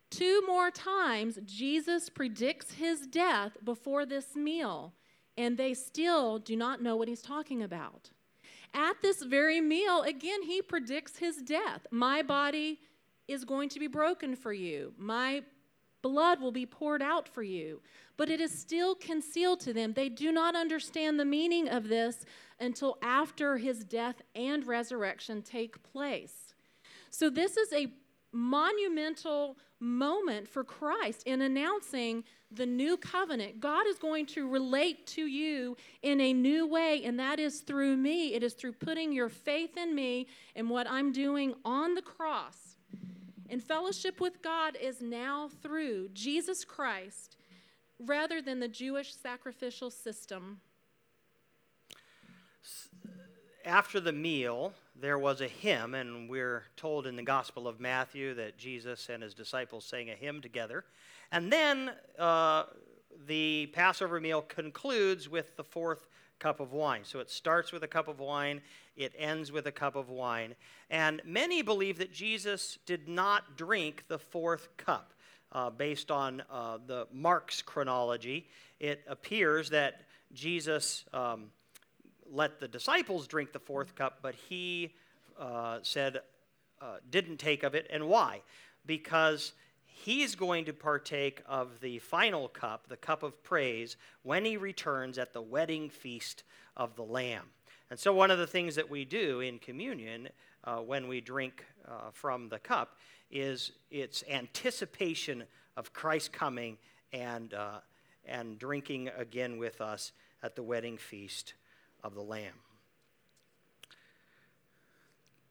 Two 0.10 0.44
more 0.46 0.72
times, 0.72 1.40
Jesus 1.46 2.10
predicts 2.10 2.74
his 2.74 3.08
death 3.08 3.58
before 3.64 4.06
this 4.06 4.36
meal, 4.36 4.94
and 5.38 5.58
they 5.58 5.74
still 5.74 6.40
do 6.40 6.56
not 6.56 6.82
know 6.82 6.96
what 6.98 7.08
he's 7.08 7.22
talking 7.22 7.64
about. 7.64 8.10
At 8.74 9.02
this 9.02 9.24
very 9.24 9.62
meal, 9.62 10.02
again, 10.02 10.44
he 10.44 10.62
predicts 10.62 11.18
his 11.18 11.38
death. 11.38 11.88
My 11.92 12.22
body 12.22 12.80
is 13.28 13.46
going 13.46 13.70
to 13.70 13.80
be 13.80 13.88
broken 13.88 14.36
for 14.36 14.54
you. 14.54 14.94
My 14.98 15.44
blood 16.02 16.42
will 16.42 16.52
be 16.52 16.66
poured 16.66 17.02
out 17.02 17.28
for 17.28 17.44
you. 17.44 17.82
But 18.18 18.30
it 18.30 18.42
is 18.42 18.52
still 18.52 18.96
concealed 18.96 19.60
to 19.62 19.74
them. 19.74 19.94
They 19.94 20.10
do 20.10 20.32
not 20.32 20.56
understand 20.56 21.20
the 21.20 21.26
meaning 21.26 21.68
of 21.68 21.88
this 21.88 22.26
until 22.60 22.98
after 23.02 23.58
his 23.58 23.84
death 23.84 24.22
and 24.36 24.66
resurrection 24.66 25.42
take 25.42 25.82
place. 25.84 26.54
So, 27.10 27.30
this 27.30 27.58
is 27.58 27.74
a 27.74 27.88
monumental 28.32 29.58
moment 29.80 30.48
for 30.48 30.64
Christ 30.64 31.24
in 31.26 31.42
announcing 31.42 32.24
the 32.52 32.66
new 32.66 32.98
covenant. 32.98 33.60
God 33.60 33.88
is 33.88 33.98
going 33.98 34.26
to 34.28 34.48
relate 34.48 35.08
to 35.08 35.26
you 35.26 35.76
in 36.02 36.22
a 36.22 36.34
new 36.34 36.68
way, 36.68 37.04
and 37.04 37.20
that 37.20 37.40
is 37.40 37.62
through 37.62 37.98
me. 37.98 38.34
It 38.34 38.44
is 38.44 38.54
through 38.54 38.74
putting 38.74 39.12
your 39.12 39.30
faith 39.30 39.78
in 39.78 39.96
me 39.96 40.28
and 40.56 40.70
what 40.70 40.90
I'm 40.90 41.12
doing 41.12 41.56
on 41.66 41.96
the 41.96 42.02
cross. 42.02 42.71
And 43.52 43.62
fellowship 43.62 44.22
with 44.22 44.42
God 44.42 44.78
is 44.82 45.02
now 45.02 45.50
through 45.62 46.08
Jesus 46.14 46.64
Christ 46.64 47.36
rather 48.00 48.42
than 48.42 48.62
the 48.62 48.70
Jewish 48.70 49.14
sacrificial 49.14 49.92
system. 49.92 50.62
After 53.66 54.00
the 54.00 54.14
meal, 54.14 54.74
there 54.96 55.20
was 55.20 55.42
a 55.42 55.50
hymn, 55.50 55.96
and 55.96 56.30
we're 56.30 56.64
told 56.78 57.06
in 57.06 57.18
the 57.18 57.24
Gospel 57.24 57.68
of 57.68 57.82
Matthew 57.82 58.34
that 58.36 58.58
Jesus 58.58 59.10
and 59.10 59.22
his 59.22 59.34
disciples 59.34 59.84
sang 59.84 60.10
a 60.10 60.16
hymn 60.16 60.42
together. 60.42 60.86
And 61.34 61.52
then 61.52 61.92
uh, 62.18 62.64
the 63.28 63.70
Passover 63.74 64.22
meal 64.22 64.44
concludes 64.44 65.28
with 65.28 65.58
the 65.58 65.64
fourth 65.66 66.08
cup 66.42 66.60
of 66.60 66.74
wine. 66.74 67.04
So 67.04 67.20
it 67.20 67.30
starts 67.30 67.72
with 67.72 67.84
a 67.84 67.88
cup 67.88 68.08
of 68.10 68.20
wine, 68.20 68.62
it 68.98 69.14
ends 69.18 69.52
with 69.52 69.68
a 69.68 69.72
cup 69.72 69.96
of 69.96 70.10
wine. 70.10 70.56
And 70.90 71.22
many 71.24 71.62
believe 71.62 71.98
that 72.00 72.12
Jesus 72.12 72.78
did 72.86 73.08
not 73.08 73.56
drink 73.56 74.04
the 74.10 74.20
fourth 74.20 74.68
cup. 74.76 75.14
uh, 75.52 75.70
based 75.70 76.12
on 76.12 76.44
uh, 76.50 76.78
the 76.88 77.08
Mark's 77.14 77.62
chronology, 77.62 78.48
it 78.80 79.04
appears 79.08 79.70
that 79.70 80.02
Jesus 80.34 81.04
um, 81.14 81.52
let 82.32 82.60
the 82.60 82.68
disciples 82.68 83.28
drink 83.28 83.52
the 83.52 83.60
fourth 83.60 83.96
cup, 83.96 84.20
but 84.22 84.36
he 84.50 84.94
uh, 85.40 85.80
said, 85.82 86.22
uh, 86.82 86.98
didn't 87.10 87.38
take 87.38 87.64
of 87.64 87.76
it. 87.76 87.88
And 87.92 88.08
why? 88.08 88.42
Because 88.86 89.54
he's 90.02 90.36
going 90.36 90.66
to 90.66 90.74
partake 90.74 91.42
of 91.46 91.80
the 91.80 92.00
final 92.00 92.48
cup, 92.48 92.88
the 92.88 92.98
cup 92.98 93.24
of 93.24 93.44
praise, 93.44 93.98
when 94.24 94.44
he 94.44 94.58
returns 94.58 95.18
at 95.18 95.34
the 95.34 95.42
wedding 95.42 95.90
feast 95.90 96.44
of 96.76 96.96
the 96.96 97.04
Lamb. 97.04 97.46
And 97.90 98.00
so, 98.00 98.14
one 98.14 98.32
of 98.32 98.38
the 98.38 98.48
things 98.48 98.76
that 98.76 98.90
we 98.90 99.06
do 99.06 99.42
in 99.42 99.60
communion 99.60 100.30
uh, 100.64 100.78
when 100.78 101.08
we 101.08 101.22
drink 101.22 101.66
uh, 101.88 102.12
from 102.14 102.50
the 102.50 102.60
cup 102.60 102.98
is 103.30 103.74
its 103.90 104.24
anticipation 104.30 105.44
of 105.78 105.94
Christ 105.94 106.34
coming 106.34 106.78
and, 107.14 107.54
uh, 107.54 107.80
and 108.26 108.58
drinking 108.58 109.10
again 109.18 109.58
with 109.58 109.82
us 109.82 110.12
at 110.44 110.56
the 110.56 110.64
wedding 110.64 110.98
feast 110.98 111.54
of 112.04 112.16
the 112.16 112.22
Lamb. 112.22 112.54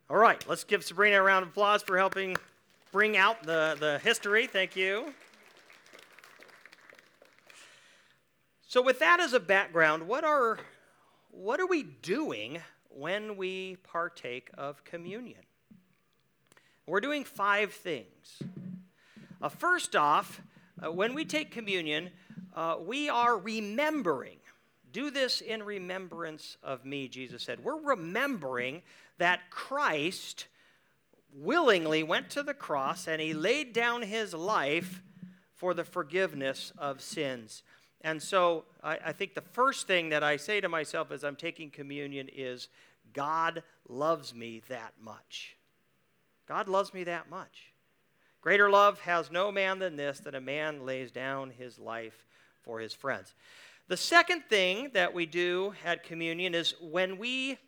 All 0.08 0.16
right, 0.16 0.44
let's 0.48 0.64
give 0.64 0.82
Sabrina 0.82 1.20
a 1.20 1.22
round 1.22 1.44
of 1.44 1.50
applause 1.50 1.82
for 1.82 1.96
helping 1.96 2.36
bring 2.92 3.16
out 3.16 3.42
the, 3.44 3.76
the 3.78 4.00
history. 4.02 4.46
Thank 4.46 4.76
you. 4.76 5.14
So, 8.66 8.82
with 8.82 8.98
that 9.00 9.20
as 9.20 9.32
a 9.32 9.40
background, 9.40 10.06
what 10.06 10.24
are, 10.24 10.58
what 11.30 11.60
are 11.60 11.66
we 11.66 11.82
doing 11.82 12.60
when 12.88 13.36
we 13.36 13.76
partake 13.82 14.50
of 14.56 14.84
communion? 14.84 15.40
We're 16.86 17.00
doing 17.00 17.24
five 17.24 17.72
things. 17.72 18.42
Uh, 19.40 19.48
first 19.48 19.96
off, 19.96 20.40
uh, 20.84 20.90
when 20.90 21.14
we 21.14 21.24
take 21.24 21.50
communion, 21.50 22.10
uh, 22.54 22.76
we 22.80 23.08
are 23.08 23.38
remembering. 23.38 24.38
Do 24.92 25.10
this 25.10 25.40
in 25.40 25.62
remembrance 25.62 26.56
of 26.62 26.84
me, 26.84 27.06
Jesus 27.06 27.44
said. 27.44 27.62
We're 27.62 27.80
remembering 27.80 28.82
that 29.18 29.50
Christ 29.50 30.46
willingly 31.34 32.02
went 32.02 32.30
to 32.30 32.42
the 32.42 32.54
cross 32.54 33.06
and 33.06 33.20
he 33.20 33.34
laid 33.34 33.72
down 33.72 34.02
his 34.02 34.34
life 34.34 35.02
for 35.54 35.74
the 35.74 35.84
forgiveness 35.84 36.72
of 36.78 37.00
sins. 37.00 37.62
And 38.00 38.22
so 38.22 38.64
I, 38.82 38.98
I, 39.06 39.12
think 39.12 39.34
the 39.34 39.42
first 39.42 39.86
thing 39.86 40.08
that 40.08 40.22
I 40.22 40.36
say 40.36 40.60
to 40.60 40.68
myself 40.68 41.10
as 41.10 41.22
I'm 41.22 41.36
taking 41.36 41.70
communion 41.70 42.28
is 42.34 42.68
God 43.12 43.62
loves 43.88 44.34
me 44.34 44.62
that 44.68 44.94
much. 45.00 45.56
God 46.48 46.66
loves 46.66 46.94
me 46.94 47.04
that 47.04 47.28
much. 47.28 47.72
Greater 48.40 48.70
love 48.70 49.00
has 49.00 49.30
no 49.30 49.52
man 49.52 49.78
than 49.78 49.96
this, 49.96 50.20
that 50.20 50.34
a 50.34 50.40
man 50.40 50.86
lays 50.86 51.10
down 51.10 51.50
his 51.50 51.78
life 51.78 52.24
for 52.62 52.80
his 52.80 52.94
friends. 52.94 53.34
The 53.88 53.96
second 53.96 54.44
thing 54.48 54.90
that 54.94 55.12
we 55.12 55.26
do 55.26 55.74
at 55.84 56.04
communion 56.04 56.54
is 56.54 56.74
when 56.80 57.18
we 57.18 57.58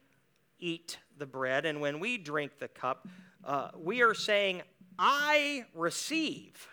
eat 0.63 0.99
the 1.19 1.27
bread 1.27 1.67
and 1.67 1.81
when 1.81 2.01
we 2.01 2.17
drink 2.17 2.59
the 2.59 2.69
cup, 2.69 3.07
uh, 3.45 3.71
we 3.77 4.01
are 4.03 4.15
saying, 4.15 4.63
I 4.99 5.67
receive 5.75 6.69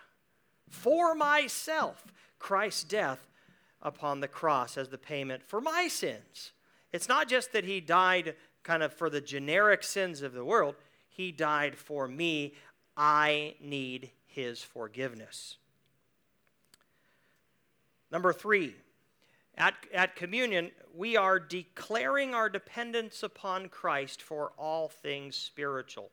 for 0.69 1.15
myself 1.15 2.05
Christ's 2.37 2.83
death 2.83 3.27
upon 3.81 4.19
the 4.19 4.27
cross 4.27 4.77
as 4.77 4.89
the 4.89 4.97
payment 4.97 5.43
for 5.43 5.59
my 5.59 5.87
sins. 5.87 6.51
It's 6.93 7.09
not 7.09 7.27
just 7.27 7.51
that 7.53 7.65
he 7.65 7.81
died 7.81 8.35
kind 8.63 8.83
of 8.83 8.93
for 8.93 9.09
the 9.09 9.21
generic 9.21 9.83
sins 9.83 10.21
of 10.21 10.33
the 10.33 10.45
world, 10.45 10.75
he 11.07 11.31
died 11.31 11.75
for 11.75 12.07
me. 12.07 12.53
I 12.95 13.55
need 13.61 14.11
his 14.25 14.61
forgiveness. 14.61 15.57
Number 18.11 18.33
three, 18.33 18.75
at, 19.59 19.75
at 19.93 20.15
communion, 20.15 20.71
we 20.95 21.17
are 21.17 21.39
declaring 21.39 22.33
our 22.33 22.49
dependence 22.49 23.21
upon 23.23 23.67
Christ 23.67 24.21
for 24.21 24.53
all 24.57 24.87
things 24.87 25.35
spiritual. 25.35 26.09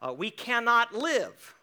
Uh, 0.00 0.14
we 0.16 0.30
cannot 0.30 0.94
live 0.94 1.54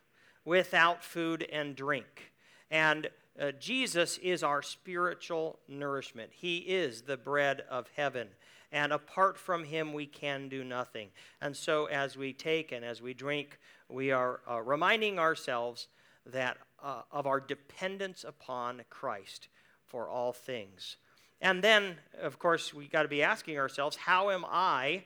without 0.45 1.04
food 1.04 1.47
and 1.52 1.76
drink. 1.76 2.32
And 2.69 3.10
uh, 3.39 3.52
Jesus 3.60 4.19
is 4.19 4.43
our 4.43 4.62
spiritual 4.62 5.60
nourishment. 5.67 6.30
He 6.32 6.58
is 6.60 7.02
the 7.02 7.17
bread 7.17 7.63
of 7.69 7.89
heaven. 7.95 8.28
And 8.71 8.93
apart 8.93 9.38
from 9.38 9.63
him, 9.63 9.93
we 9.93 10.06
can 10.06 10.47
do 10.47 10.63
nothing. 10.63 11.10
And 11.41 11.56
so, 11.56 11.86
as 11.86 12.17
we 12.17 12.34
take 12.34 12.71
and 12.71 12.86
as 12.86 13.02
we 13.02 13.13
drink, 13.13 13.58
we 13.89 14.12
are 14.12 14.41
uh, 14.49 14.62
reminding 14.62 15.17
ourselves 15.17 15.88
that 16.26 16.58
uh, 16.84 17.02
of 17.12 17.26
our 17.26 17.39
dependence 17.39 18.23
upon 18.23 18.82
Christ 18.89 19.47
for 19.86 20.10
all 20.10 20.34
things. 20.34 20.97
And 21.41 21.63
then, 21.63 21.98
of 22.21 22.39
course, 22.39 22.74
we 22.74 22.88
got 22.88 23.04
to 23.04 23.08
be 23.08 23.21
asking 23.21 23.58
ourselves, 23.58 23.95
how 23.95 24.30
am 24.30 24.45
I 24.48 25.04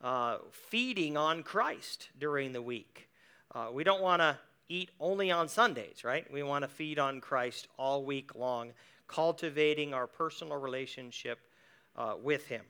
uh, 0.00 0.38
feeding 0.50 1.16
on 1.16 1.42
Christ 1.42 2.08
during 2.18 2.52
the 2.52 2.62
week? 2.62 3.08
Uh, 3.54 3.68
we 3.72 3.84
don't 3.84 4.00
want 4.00 4.22
to 4.22 4.38
eat 4.68 4.90
only 4.98 5.30
on 5.30 5.48
Sundays, 5.48 6.04
right? 6.04 6.30
We 6.32 6.42
want 6.42 6.62
to 6.62 6.68
feed 6.68 6.98
on 6.98 7.20
Christ 7.20 7.68
all 7.78 8.04
week 8.04 8.34
long, 8.34 8.72
cultivating 9.06 9.92
our 9.92 10.06
personal 10.06 10.56
relationship 10.56 11.38
uh, 11.96 12.14
with 12.22 12.46
Him. 12.46 12.62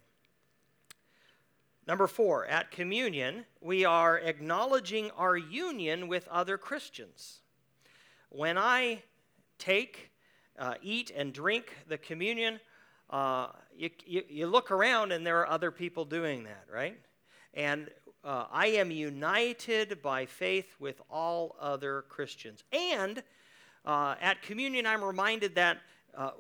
Number 1.86 2.06
four, 2.06 2.46
at 2.46 2.70
communion, 2.70 3.44
we 3.60 3.84
are 3.84 4.18
acknowledging 4.18 5.10
our 5.12 5.36
union 5.36 6.08
with 6.08 6.28
other 6.28 6.56
Christians. 6.56 7.40
When 8.30 8.56
I 8.56 9.02
take, 9.58 10.10
uh, 10.58 10.74
eat, 10.82 11.12
and 11.14 11.32
drink 11.32 11.76
the 11.88 11.98
communion, 11.98 12.60
uh, 13.12 13.48
you, 13.76 13.90
you, 14.06 14.22
you, 14.28 14.46
look 14.46 14.70
around 14.70 15.12
and 15.12 15.26
there 15.26 15.38
are 15.40 15.48
other 15.48 15.70
people 15.70 16.06
doing 16.06 16.44
that, 16.44 16.64
right? 16.72 16.98
And 17.52 17.90
uh, 18.24 18.46
I 18.50 18.68
am 18.68 18.90
united 18.90 20.00
by 20.00 20.24
faith 20.24 20.74
with 20.78 21.02
all 21.10 21.54
other 21.60 22.06
Christians. 22.08 22.64
And 22.72 23.22
uh, 23.84 24.14
at 24.18 24.40
communion, 24.40 24.86
I'm 24.86 25.04
reminded 25.04 25.56
that 25.56 25.78
uh, 26.16 26.30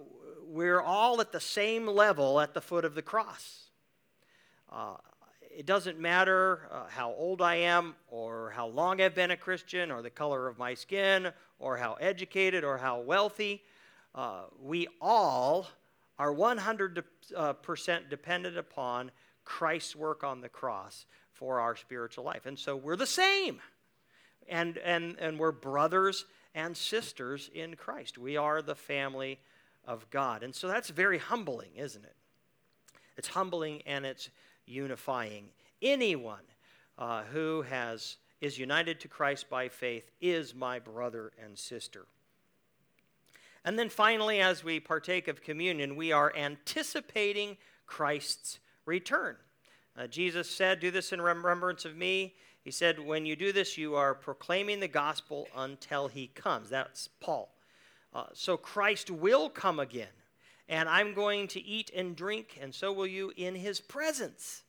we're 0.46 0.80
all 0.80 1.20
at 1.20 1.30
the 1.30 1.40
same 1.40 1.86
level 1.86 2.40
at 2.40 2.54
the 2.54 2.62
foot 2.62 2.86
of 2.86 2.94
the 2.94 3.02
cross. 3.02 3.64
Uh, 4.70 4.94
it 5.54 5.66
doesn't 5.66 6.00
matter 6.00 6.68
uh, 6.70 6.84
how 6.88 7.12
old 7.12 7.42
I 7.42 7.56
am, 7.56 7.96
or 8.08 8.50
how 8.56 8.68
long 8.68 9.02
I've 9.02 9.14
been 9.14 9.30
a 9.30 9.36
Christian, 9.36 9.90
or 9.90 10.00
the 10.00 10.08
color 10.08 10.48
of 10.48 10.56
my 10.56 10.72
skin, 10.72 11.32
or 11.58 11.76
how 11.76 11.94
educated, 11.94 12.64
or 12.64 12.78
how 12.78 13.00
wealthy. 13.00 13.62
We 14.58 14.88
all 15.02 15.66
are 16.22 16.32
100% 16.32 17.02
uh, 17.36 17.54
dependent 18.08 18.56
upon 18.56 19.10
Christ's 19.44 19.96
work 19.96 20.22
on 20.22 20.40
the 20.40 20.48
cross 20.48 21.06
for 21.32 21.58
our 21.58 21.74
spiritual 21.74 22.22
life. 22.22 22.46
And 22.46 22.56
so 22.56 22.76
we're 22.76 22.94
the 22.94 23.08
same. 23.08 23.58
And, 24.48 24.78
and, 24.78 25.16
and 25.18 25.36
we're 25.36 25.50
brothers 25.50 26.24
and 26.54 26.76
sisters 26.76 27.50
in 27.52 27.74
Christ. 27.74 28.18
We 28.18 28.36
are 28.36 28.62
the 28.62 28.76
family 28.76 29.40
of 29.84 30.08
God. 30.10 30.44
And 30.44 30.54
so 30.54 30.68
that's 30.68 30.90
very 30.90 31.18
humbling, 31.18 31.70
isn't 31.74 32.04
it? 32.04 32.14
It's 33.16 33.28
humbling 33.28 33.82
and 33.84 34.06
it's 34.06 34.30
unifying. 34.64 35.48
Anyone 35.80 36.44
uh, 36.98 37.24
who 37.32 37.62
has, 37.62 38.18
is 38.40 38.60
united 38.60 39.00
to 39.00 39.08
Christ 39.08 39.50
by 39.50 39.68
faith 39.68 40.08
is 40.20 40.54
my 40.54 40.78
brother 40.78 41.32
and 41.44 41.58
sister. 41.58 42.06
And 43.64 43.78
then 43.78 43.88
finally, 43.88 44.40
as 44.40 44.64
we 44.64 44.80
partake 44.80 45.28
of 45.28 45.42
communion, 45.42 45.96
we 45.96 46.10
are 46.12 46.34
anticipating 46.36 47.56
Christ's 47.86 48.58
return. 48.86 49.36
Uh, 49.96 50.06
Jesus 50.06 50.48
said, 50.50 50.80
Do 50.80 50.90
this 50.90 51.12
in 51.12 51.20
remembrance 51.20 51.84
of 51.84 51.96
me. 51.96 52.34
He 52.64 52.70
said, 52.70 52.98
When 52.98 53.26
you 53.26 53.36
do 53.36 53.52
this, 53.52 53.76
you 53.76 53.94
are 53.94 54.14
proclaiming 54.14 54.80
the 54.80 54.88
gospel 54.88 55.48
until 55.56 56.08
he 56.08 56.28
comes. 56.28 56.70
That's 56.70 57.08
Paul. 57.20 57.54
Uh, 58.14 58.24
so 58.34 58.56
Christ 58.56 59.10
will 59.10 59.48
come 59.48 59.78
again, 59.78 60.08
and 60.68 60.88
I'm 60.88 61.14
going 61.14 61.48
to 61.48 61.64
eat 61.64 61.90
and 61.94 62.14
drink, 62.14 62.58
and 62.60 62.74
so 62.74 62.92
will 62.92 63.06
you 63.06 63.32
in 63.36 63.54
his 63.54 63.80
presence. 63.80 64.64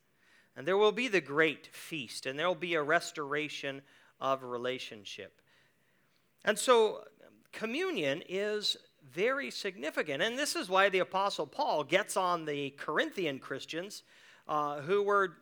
And 0.56 0.66
there 0.66 0.78
will 0.78 0.92
be 0.92 1.08
the 1.08 1.20
great 1.20 1.66
feast, 1.72 2.26
and 2.26 2.38
there 2.38 2.46
will 2.46 2.54
be 2.54 2.74
a 2.74 2.82
restoration 2.82 3.82
of 4.20 4.44
relationship. 4.44 5.40
And 6.44 6.58
so, 6.58 7.04
communion 7.54 8.22
is 8.28 8.76
very 9.12 9.50
significant. 9.50 10.22
And 10.22 10.36
this 10.36 10.56
is 10.56 10.68
why 10.68 10.88
the 10.88 10.98
Apostle 10.98 11.46
Paul 11.46 11.84
gets 11.84 12.16
on 12.16 12.44
the 12.44 12.70
Corinthian 12.70 13.38
Christians 13.38 14.02
uh, 14.48 14.80
who 14.80 15.02
were 15.02 15.36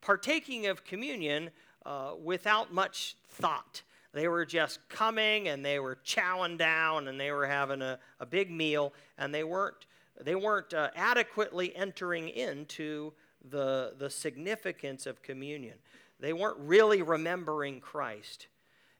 partaking 0.00 0.66
of 0.66 0.84
communion 0.84 1.50
uh, 1.84 2.12
without 2.22 2.72
much 2.72 3.16
thought. 3.28 3.82
They 4.12 4.28
were 4.28 4.44
just 4.44 4.80
coming 4.88 5.48
and 5.48 5.64
they 5.64 5.78
were 5.78 5.98
chowing 6.04 6.58
down 6.58 7.08
and 7.08 7.18
they 7.18 7.30
were 7.32 7.46
having 7.46 7.82
a, 7.82 7.98
a 8.20 8.26
big 8.26 8.50
meal 8.50 8.92
and 9.18 9.34
they 9.34 9.44
weren't, 9.44 9.86
they 10.20 10.34
weren't 10.34 10.74
uh, 10.74 10.90
adequately 10.94 11.74
entering 11.74 12.28
into 12.28 13.12
the, 13.50 13.94
the 13.98 14.10
significance 14.10 15.06
of 15.06 15.22
communion. 15.22 15.74
They 16.20 16.32
weren't 16.32 16.58
really 16.58 17.02
remembering 17.02 17.80
Christ 17.80 18.48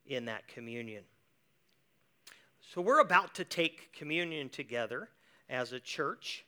in 0.07 0.25
that 0.27 0.49
communion. 0.49 1.05
So 2.73 2.81
we're 2.81 3.01
about 3.01 3.35
to 3.35 3.45
take 3.45 3.93
communion 3.93 4.49
together 4.49 5.11
as 5.51 5.75
a 5.75 5.81
church. 5.81 6.47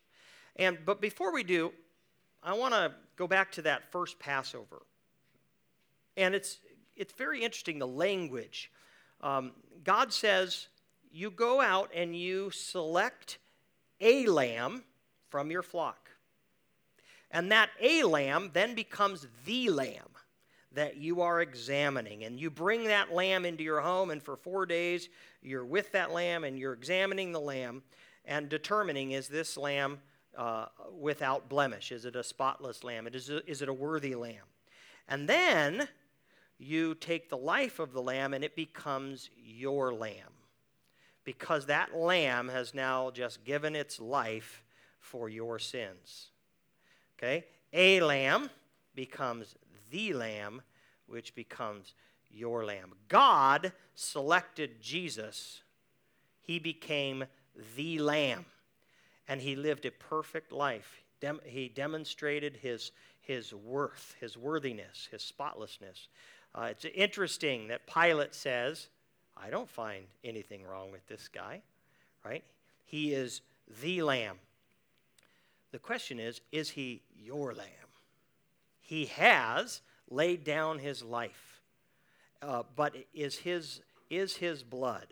And 0.57 0.79
but 0.87 0.99
before 0.99 1.35
we 1.35 1.43
do, 1.43 1.71
I 2.43 2.55
want 2.55 2.73
to 2.73 2.95
go 3.17 3.27
back 3.27 3.53
to 3.53 3.63
that 3.63 3.93
first 3.93 4.19
Passover. 4.19 4.81
And 6.17 6.35
it's 6.35 6.61
it's 6.97 7.13
very 7.13 7.43
interesting 7.43 7.79
the 7.79 7.87
language. 7.87 8.71
Um, 9.21 9.53
God 9.85 10.15
says, 10.15 10.69
"You 11.13 11.31
go 11.31 11.61
out 11.61 11.91
and 11.95 12.17
you 12.17 12.51
select 12.51 13.37
a 14.01 14.25
lamb 14.25 14.83
from 15.29 15.51
your 15.51 15.63
flock, 15.63 16.09
and 17.31 17.53
that 17.53 17.69
a 17.83 18.03
lamb 18.03 18.51
then 18.55 18.75
becomes 18.75 19.27
the 19.45 19.69
lamb." 19.69 20.14
That 20.75 20.97
you 20.97 21.21
are 21.21 21.41
examining. 21.41 22.25
And 22.25 22.39
you 22.39 22.51
bring 22.51 22.85
that 22.85 23.13
lamb 23.13 23.45
into 23.45 23.63
your 23.63 23.81
home, 23.81 24.11
and 24.11 24.23
for 24.23 24.37
four 24.37 24.67
days 24.67 25.09
you're 25.43 25.65
with 25.65 25.93
that 25.93 26.13
lamb 26.13 26.45
and 26.45 26.59
you're 26.59 26.73
examining 26.73 27.33
the 27.33 27.41
lamb 27.41 27.83
and 28.25 28.49
determining 28.49 29.13
is 29.13 29.29
this 29.29 29.57
lamb 29.57 29.99
uh, 30.37 30.67
without 30.99 31.49
blemish? 31.49 31.93
Is 31.93 32.05
it 32.05 32.17
a 32.17 32.25
spotless 32.25 32.83
lamb? 32.83 33.07
Is 33.07 33.29
it, 33.29 33.45
is 33.47 33.63
it 33.63 33.69
a 33.69 33.73
worthy 33.73 34.15
lamb? 34.15 34.47
And 35.09 35.29
then 35.29 35.89
you 36.59 36.95
take 36.95 37.29
the 37.29 37.37
life 37.37 37.79
of 37.79 37.93
the 37.93 38.01
lamb 38.01 38.33
and 38.33 38.43
it 38.43 38.57
becomes 38.57 39.29
your 39.37 39.93
lamb. 39.93 40.33
Because 41.25 41.67
that 41.67 41.95
lamb 41.95 42.49
has 42.49 42.75
now 42.75 43.11
just 43.11 43.45
given 43.45 43.75
its 43.75 44.01
life 44.01 44.63
for 45.01 45.29
your 45.29 45.59
sins. 45.59 46.31
Okay? 47.19 47.45
A 47.73 48.01
lamb 48.01 48.51
becomes 48.95 49.55
the 49.95 50.13
lamb, 50.13 50.61
which 51.07 51.37
becomes 51.37 51.95
your 52.29 52.65
lamb. 52.65 52.95
God 53.09 53.73
selected 53.95 54.83
Jesus, 54.83 55.63
he 56.41 56.59
became 56.59 57.25
the 57.77 58.01
lamb, 58.01 58.45
and 59.29 59.41
he 59.41 59.55
lived 59.55 59.87
a 59.87 59.93
perfect 59.93 60.51
life. 60.51 61.05
Dem- 61.21 61.41
he 61.45 61.69
demonstrated 61.69 62.57
his, 62.61 62.91
his 63.21 63.55
worth, 63.55 64.17
his 64.21 64.37
worthiness, 64.37 65.09
his 65.13 65.23
spotlessness. 65.23 66.09
Uh, 66.57 66.69
it's 66.73 66.85
interesting 66.93 67.69
that 67.69 67.87
Pilate 67.87 68.35
says, 68.35 68.89
I 69.37 69.49
don't 69.49 69.71
find 69.71 70.07
anything 70.25 70.65
wrong 70.65 70.91
with 70.91 71.07
this 71.07 71.29
guy, 71.29 71.63
right? 72.25 72.43
He 72.85 73.13
is 73.13 73.43
the 73.81 74.03
lamb. 74.03 74.39
The 75.71 75.79
question 75.79 76.19
is, 76.19 76.41
is 76.51 76.71
he 76.71 77.03
your 77.17 77.55
lamb? 77.55 77.84
He 78.85 79.07
has 79.07 79.81
laid 80.11 80.45
down 80.45 80.79
his 80.79 81.03
life, 81.03 81.63
uh, 82.43 82.65
but 82.77 82.95
is 83.15 83.39
his, 83.39 83.81
is 84.11 84.37
his 84.37 84.63
blood 84.63 85.07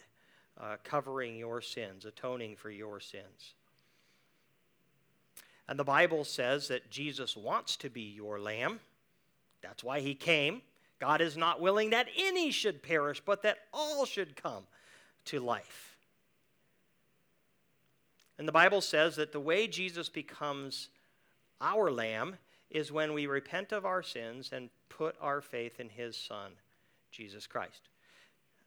uh, 0.60 0.76
covering 0.84 1.36
your 1.36 1.62
sins, 1.62 2.04
atoning 2.04 2.56
for 2.56 2.70
your 2.70 3.00
sins? 3.00 3.54
And 5.66 5.78
the 5.78 5.84
Bible 5.84 6.24
says 6.24 6.68
that 6.68 6.90
Jesus 6.90 7.34
wants 7.34 7.76
to 7.76 7.88
be 7.88 8.02
your 8.02 8.38
lamb. 8.38 8.78
That's 9.62 9.82
why 9.82 10.00
he 10.00 10.14
came. 10.14 10.60
God 11.00 11.22
is 11.22 11.38
not 11.38 11.58
willing 11.58 11.90
that 11.90 12.08
any 12.14 12.50
should 12.50 12.82
perish, 12.82 13.22
but 13.24 13.42
that 13.42 13.56
all 13.72 14.04
should 14.04 14.36
come 14.36 14.64
to 15.24 15.40
life. 15.40 15.96
And 18.36 18.46
the 18.46 18.52
Bible 18.52 18.82
says 18.82 19.16
that 19.16 19.32
the 19.32 19.40
way 19.40 19.66
Jesus 19.66 20.10
becomes 20.10 20.90
our 21.58 21.90
lamb 21.90 22.36
is 22.72 22.90
when 22.90 23.12
we 23.12 23.26
repent 23.26 23.70
of 23.70 23.84
our 23.84 24.02
sins 24.02 24.50
and 24.52 24.70
put 24.88 25.14
our 25.20 25.40
faith 25.40 25.78
in 25.78 25.88
his 25.88 26.16
Son, 26.16 26.52
Jesus 27.10 27.46
Christ. 27.46 27.88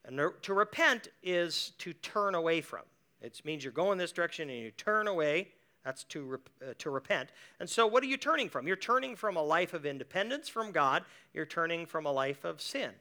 And 0.05 0.19
to 0.43 0.53
repent 0.53 1.07
is 1.23 1.71
to 1.79 1.91
turn 1.93 2.35
away 2.35 2.61
from. 2.61 2.83
It 3.21 3.41
means 3.43 3.63
you're 3.63 3.73
going 3.73 3.97
this 3.97 4.11
direction 4.11 4.49
and 4.49 4.59
you 4.59 4.71
turn 4.71 5.07
away. 5.07 5.49
That's 5.83 6.03
to, 6.05 6.39
uh, 6.61 6.73
to 6.79 6.89
repent. 6.89 7.29
And 7.59 7.69
so, 7.69 7.85
what 7.87 8.03
are 8.03 8.07
you 8.07 8.17
turning 8.17 8.49
from? 8.49 8.67
You're 8.67 8.75
turning 8.75 9.15
from 9.15 9.37
a 9.37 9.43
life 9.43 9.73
of 9.73 9.85
independence 9.85 10.47
from 10.47 10.71
God. 10.71 11.03
You're 11.33 11.45
turning 11.45 11.85
from 11.85 12.05
a 12.05 12.11
life 12.11 12.43
of 12.43 12.59
sin, 12.59 12.91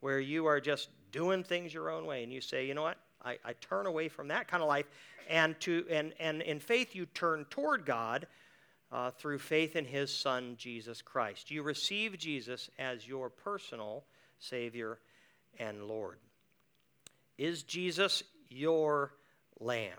where 0.00 0.18
you 0.18 0.46
are 0.46 0.60
just 0.60 0.88
doing 1.12 1.44
things 1.44 1.72
your 1.72 1.88
own 1.88 2.04
way. 2.04 2.24
And 2.24 2.32
you 2.32 2.40
say, 2.40 2.66
you 2.66 2.74
know 2.74 2.82
what? 2.82 2.98
I, 3.24 3.38
I 3.44 3.52
turn 3.60 3.86
away 3.86 4.08
from 4.08 4.28
that 4.28 4.48
kind 4.48 4.62
of 4.62 4.68
life. 4.68 4.86
And, 5.28 5.58
to, 5.60 5.84
and, 5.90 6.14
and 6.18 6.42
in 6.42 6.60
faith, 6.60 6.94
you 6.94 7.06
turn 7.06 7.46
toward 7.50 7.84
God 7.84 8.26
uh, 8.92 9.10
through 9.10 9.38
faith 9.38 9.76
in 9.76 9.84
his 9.84 10.12
Son, 10.12 10.54
Jesus 10.56 11.02
Christ. 11.02 11.50
You 11.50 11.62
receive 11.62 12.18
Jesus 12.18 12.70
as 12.78 13.06
your 13.06 13.28
personal 13.30 14.04
Savior 14.38 14.98
and 15.58 15.84
Lord. 15.84 16.18
Is 17.38 17.62
Jesus 17.62 18.22
your 18.48 19.12
Lamb? 19.58 19.92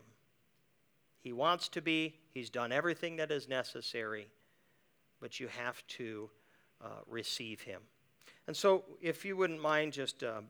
He 1.19 1.34
wants 1.34 1.67
to 1.69 1.82
be, 1.82 2.15
he's 2.34 2.50
done 2.50 2.71
everything 2.71 3.17
that 3.17 3.32
is 3.32 3.50
necessary, 3.50 4.28
but 5.19 5.39
you 5.39 5.47
have 5.47 5.86
to 5.88 6.30
uh, 6.82 6.88
receive 7.08 7.62
him. 7.62 7.82
And 8.47 8.56
so, 8.56 8.86
if 9.02 9.26
you 9.26 9.36
wouldn't 9.36 9.62
mind 9.62 9.91
just 9.91 10.23
uh, 10.23 10.41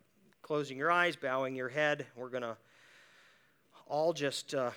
closing 0.43 0.77
your 0.77 0.91
eyes, 0.91 1.15
bowing 1.15 1.55
your 1.55 1.69
head, 1.69 2.05
we're 2.15 2.29
going 2.29 2.43
to 2.43 2.57
all 3.87 4.13
just 4.13 4.53
uh, 4.53 4.69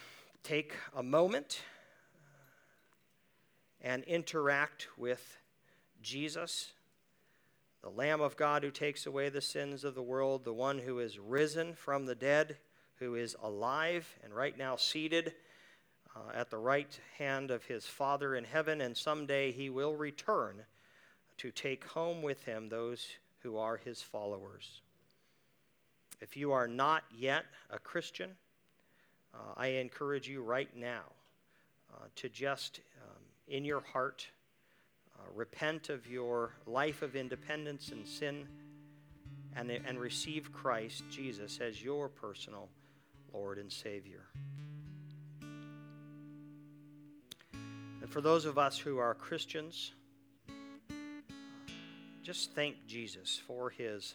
take 0.43 0.73
a 0.97 1.03
moment 1.03 1.61
and 3.83 4.05
interact 4.05 4.89
with 4.97 5.39
Jesus, 6.03 6.73
the 7.83 7.91
Lamb 7.91 8.21
of 8.21 8.37
God 8.37 8.63
who 8.63 8.71
takes 8.71 9.07
away 9.07 9.29
the 9.29 9.41
sins 9.41 9.85
of 9.85 9.95
the 9.95 10.03
world, 10.03 10.45
the 10.45 10.53
one 10.53 10.79
who 10.79 10.99
is 10.99 11.19
risen 11.19 11.75
from 11.75 12.07
the 12.07 12.15
dead, 12.15 12.57
who 12.97 13.15
is 13.15 13.37
alive 13.43 14.19
and 14.23 14.35
right 14.35 14.57
now 14.57 14.77
seated 14.77 15.33
uh, 16.15 16.33
at 16.35 16.51
the 16.51 16.59
right 16.59 17.01
hand 17.19 17.51
of 17.51 17.65
his 17.65 17.87
Father 17.87 18.35
in 18.35 18.45
heaven, 18.45 18.81
and 18.81 18.97
someday 18.97 19.53
he 19.53 19.71
will 19.71 19.97
return 19.97 20.65
to 21.39 21.51
take 21.51 21.85
home 21.87 22.21
with 22.21 22.45
him 22.45 22.69
those 22.69 23.07
who 23.43 23.57
are 23.57 23.79
his 23.79 24.03
followers. 24.03 24.83
If 26.21 26.37
you 26.37 26.53
are 26.53 26.69
not 26.69 27.05
yet 27.17 27.47
a 27.71 27.79
Christian, 27.79 28.33
uh, 29.33 29.55
I 29.57 29.69
encourage 29.69 30.29
you 30.29 30.43
right 30.43 30.75
now 30.77 31.05
uh, 31.95 32.07
to 32.17 32.29
just 32.29 32.81
in 33.51 33.65
your 33.65 33.81
heart. 33.81 34.27
Uh, 35.19 35.23
repent 35.35 35.91
of 35.91 36.07
your 36.07 36.55
life 36.67 37.03
of 37.03 37.15
independence 37.15 37.91
and 37.91 38.07
sin 38.07 38.47
and, 39.57 39.71
and 39.71 39.99
receive 39.99 40.53
Christ 40.53 41.03
Jesus 41.11 41.59
as 41.61 41.83
your 41.83 42.09
personal 42.09 42.69
Lord 43.33 43.59
and 43.59 43.71
Savior. 43.71 44.27
And 47.53 48.09
for 48.09 48.21
those 48.21 48.45
of 48.45 48.57
us 48.57 48.79
who 48.79 48.99
are 48.99 49.15
Christians, 49.15 49.93
just 52.23 52.55
thank 52.55 52.77
Jesus 52.87 53.41
for 53.47 53.71
his 53.71 54.15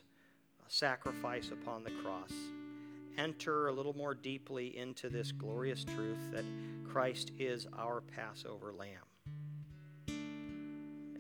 sacrifice 0.68 1.52
upon 1.52 1.84
the 1.84 1.92
cross. 1.92 2.32
Enter 3.18 3.68
a 3.68 3.72
little 3.72 3.96
more 3.96 4.14
deeply 4.14 4.78
into 4.78 5.10
this 5.10 5.32
glorious 5.32 5.84
truth 5.84 6.32
that 6.32 6.46
Christ 6.88 7.32
is 7.38 7.68
our 7.78 8.02
Passover 8.02 8.74
lamb. 8.74 9.15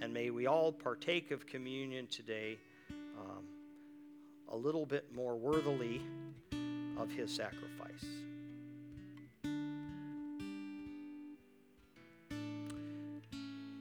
And 0.02 0.14
may 0.14 0.30
we 0.30 0.48
all 0.48 0.72
partake 0.72 1.32
of 1.32 1.46
communion 1.46 2.08
today 2.08 2.58
um, 3.18 3.44
a 4.50 4.56
little 4.56 4.86
bit 4.86 5.14
more 5.14 5.36
worthily 5.36 6.02
of 6.98 7.10
his 7.12 7.34
sacrifice. 7.34 8.06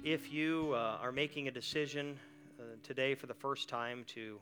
If 0.05 0.33
you 0.33 0.73
uh, 0.75 0.99
are 1.01 1.13
making 1.13 1.49
a 1.49 1.51
decision 1.51 2.19
uh, 2.61 2.65
today 2.83 3.15
for 3.15 3.27
the 3.27 3.35
first 3.35 3.69
time 3.69 4.05
to 4.09 4.39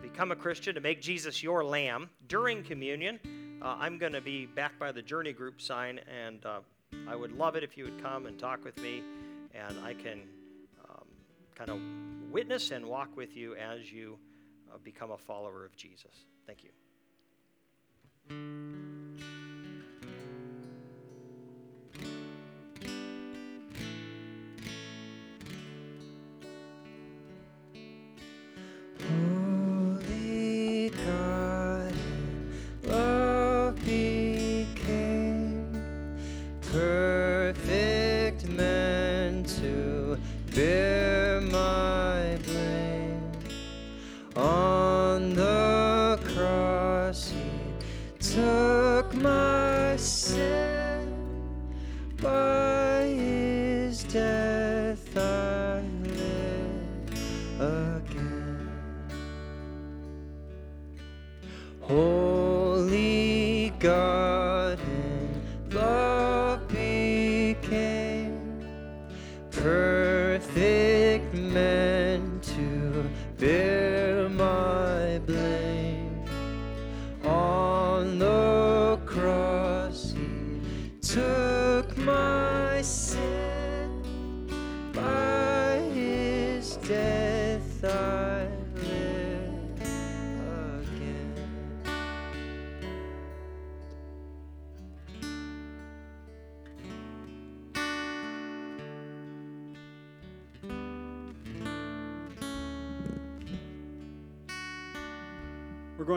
become 0.00 0.30
a 0.30 0.36
Christian, 0.36 0.74
to 0.76 0.80
make 0.80 1.02
Jesus 1.02 1.42
your 1.42 1.64
lamb 1.64 2.08
during 2.28 2.62
communion, 2.62 3.18
uh, 3.60 3.76
I'm 3.78 3.98
going 3.98 4.12
to 4.12 4.20
be 4.20 4.46
back 4.46 4.78
by 4.78 4.92
the 4.92 5.02
Journey 5.02 5.32
Group 5.32 5.60
sign, 5.60 6.00
and 6.24 6.44
uh, 6.46 6.60
I 7.08 7.16
would 7.16 7.32
love 7.32 7.56
it 7.56 7.64
if 7.64 7.76
you 7.76 7.84
would 7.84 8.02
come 8.02 8.26
and 8.26 8.38
talk 8.38 8.64
with 8.64 8.76
me, 8.78 9.02
and 9.54 9.76
I 9.84 9.94
can 9.94 10.22
kind 11.54 11.70
of 11.70 11.80
witness 12.30 12.70
and 12.70 12.86
walk 12.86 13.16
with 13.16 13.36
you 13.36 13.54
as 13.56 13.92
you 13.92 14.18
uh, 14.72 14.78
become 14.82 15.10
a 15.10 15.18
follower 15.18 15.64
of 15.64 15.76
Jesus. 15.76 16.26
Thank 16.46 16.64
you. 16.64 16.70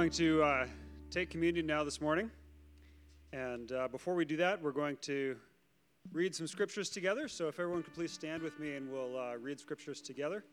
Going 0.05 0.13
to 0.13 0.43
uh, 0.43 0.67
take 1.09 1.31
communion 1.31 1.65
now 1.65 1.83
this 1.83 1.99
morning. 1.99 2.29
And 3.33 3.71
uh, 3.71 3.87
before 3.87 4.13
we 4.13 4.23
do 4.23 4.37
that, 4.37 4.61
we're 4.61 4.71
going 4.71 4.97
to 4.97 5.35
read 6.13 6.35
some 6.35 6.45
scriptures 6.45 6.91
together. 6.91 7.27
So 7.27 7.47
if 7.47 7.59
everyone 7.59 7.81
could 7.81 7.95
please 7.95 8.11
stand 8.11 8.43
with 8.43 8.59
me 8.59 8.75
and 8.75 8.91
we'll 8.91 9.17
uh, 9.17 9.35
read 9.37 9.59
scriptures 9.59 10.01
together. 10.01 10.43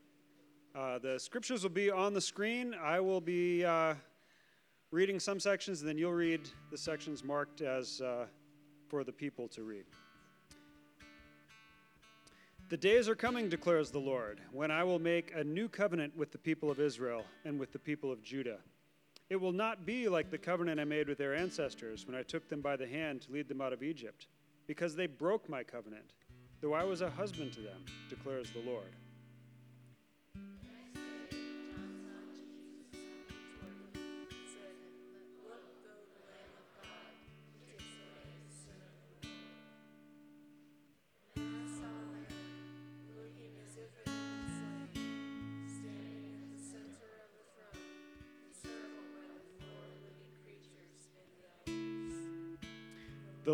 Uh, 0.74 1.00
the 1.00 1.18
scriptures 1.18 1.64
will 1.64 1.68
be 1.68 1.90
on 1.90 2.14
the 2.14 2.20
screen. 2.20 2.74
I 2.82 2.98
will 3.00 3.20
be 3.20 3.62
uh, 3.62 3.92
reading 4.90 5.20
some 5.20 5.38
sections, 5.38 5.82
and 5.82 5.88
then 5.90 5.98
you'll 5.98 6.14
read 6.14 6.48
the 6.70 6.78
sections 6.78 7.22
marked 7.22 7.60
as 7.60 8.00
uh, 8.00 8.24
for 8.88 9.04
the 9.04 9.12
people 9.12 9.48
to 9.48 9.64
read. 9.64 9.84
The 12.70 12.78
days 12.78 13.06
are 13.06 13.14
coming, 13.14 13.50
declares 13.50 13.90
the 13.90 13.98
Lord, 13.98 14.40
when 14.50 14.70
I 14.70 14.82
will 14.82 14.98
make 14.98 15.30
a 15.36 15.44
new 15.44 15.68
covenant 15.68 16.16
with 16.16 16.32
the 16.32 16.38
people 16.38 16.70
of 16.70 16.80
Israel 16.80 17.26
and 17.44 17.60
with 17.60 17.70
the 17.70 17.78
people 17.78 18.10
of 18.10 18.22
Judah. 18.22 18.56
It 19.32 19.40
will 19.40 19.52
not 19.52 19.86
be 19.86 20.10
like 20.10 20.30
the 20.30 20.36
covenant 20.36 20.78
I 20.78 20.84
made 20.84 21.08
with 21.08 21.16
their 21.16 21.34
ancestors 21.34 22.06
when 22.06 22.14
I 22.14 22.22
took 22.22 22.50
them 22.50 22.60
by 22.60 22.76
the 22.76 22.86
hand 22.86 23.22
to 23.22 23.32
lead 23.32 23.48
them 23.48 23.62
out 23.62 23.72
of 23.72 23.82
Egypt, 23.82 24.26
because 24.66 24.94
they 24.94 25.06
broke 25.06 25.48
my 25.48 25.62
covenant, 25.62 26.12
though 26.60 26.74
I 26.74 26.84
was 26.84 27.00
a 27.00 27.08
husband 27.08 27.50
to 27.54 27.60
them, 27.60 27.80
declares 28.10 28.50
the 28.50 28.60
Lord. 28.60 28.92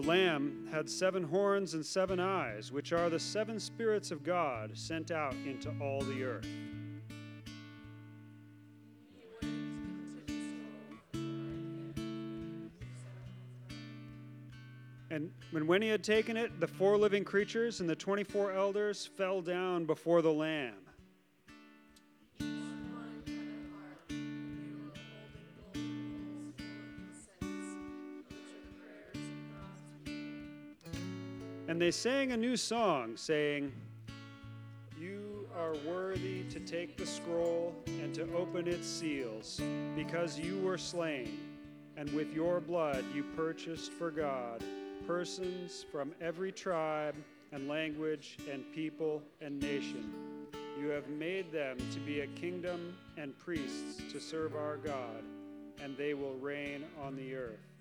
The 0.00 0.06
Lamb 0.06 0.68
had 0.70 0.88
seven 0.88 1.24
horns 1.24 1.74
and 1.74 1.84
seven 1.84 2.20
eyes, 2.20 2.70
which 2.70 2.92
are 2.92 3.10
the 3.10 3.18
seven 3.18 3.58
spirits 3.58 4.12
of 4.12 4.22
God 4.22 4.78
sent 4.78 5.10
out 5.10 5.34
into 5.44 5.74
all 5.82 6.02
the 6.02 6.22
earth. 6.22 6.46
And 15.10 15.32
when 15.50 15.82
he 15.82 15.88
had 15.88 16.04
taken 16.04 16.36
it, 16.36 16.60
the 16.60 16.68
four 16.68 16.96
living 16.96 17.24
creatures 17.24 17.80
and 17.80 17.90
the 17.90 17.96
24 17.96 18.52
elders 18.52 19.04
fell 19.04 19.42
down 19.42 19.84
before 19.84 20.22
the 20.22 20.32
Lamb. 20.32 20.87
And 31.68 31.80
they 31.80 31.90
sang 31.90 32.32
a 32.32 32.36
new 32.36 32.56
song, 32.56 33.16
saying, 33.16 33.72
You 34.98 35.48
are 35.56 35.74
worthy 35.86 36.44
to 36.44 36.60
take 36.60 36.96
the 36.96 37.06
scroll 37.06 37.74
and 37.86 38.14
to 38.14 38.22
open 38.34 38.66
its 38.66 38.88
seals, 38.88 39.60
because 39.94 40.38
you 40.38 40.58
were 40.58 40.78
slain, 40.78 41.38
and 41.96 42.10
with 42.14 42.32
your 42.32 42.60
blood 42.60 43.04
you 43.14 43.22
purchased 43.36 43.92
for 43.92 44.10
God 44.10 44.64
persons 45.06 45.86
from 45.90 46.12
every 46.20 46.52
tribe 46.52 47.14
and 47.52 47.66
language 47.66 48.36
and 48.52 48.62
people 48.74 49.22
and 49.40 49.58
nation. 49.58 50.12
You 50.78 50.88
have 50.88 51.08
made 51.08 51.50
them 51.50 51.78
to 51.92 52.00
be 52.00 52.20
a 52.20 52.26
kingdom 52.26 52.94
and 53.16 53.36
priests 53.38 54.02
to 54.12 54.20
serve 54.20 54.54
our 54.54 54.76
God, 54.76 55.24
and 55.82 55.96
they 55.96 56.12
will 56.12 56.34
reign 56.34 56.84
on 57.02 57.16
the 57.16 57.34
earth. 57.34 57.77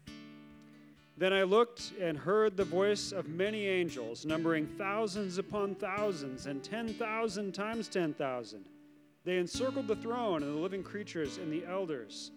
Then 1.18 1.34
I 1.34 1.42
looked 1.44 1.94
and 2.00 2.16
heard 2.16 2.56
the 2.56 2.64
voice 2.64 3.12
of 3.12 3.28
many 3.28 3.66
angels, 3.66 4.24
numbering 4.24 4.68
thousands 4.78 5.40
upon 5.40 5.74
thousands 5.74 6.46
and 6.46 6.64
10,000 6.64 7.52
times 7.54 7.88
10,000. 7.88 8.66
They 9.24 9.38
encircled 9.38 9.88
the 9.88 9.96
throne 9.96 10.44
and 10.44 10.56
the 10.56 10.60
living 10.60 10.84
creatures 10.84 11.38
and 11.38 11.52
the 11.52 11.66
elders. 11.66 12.32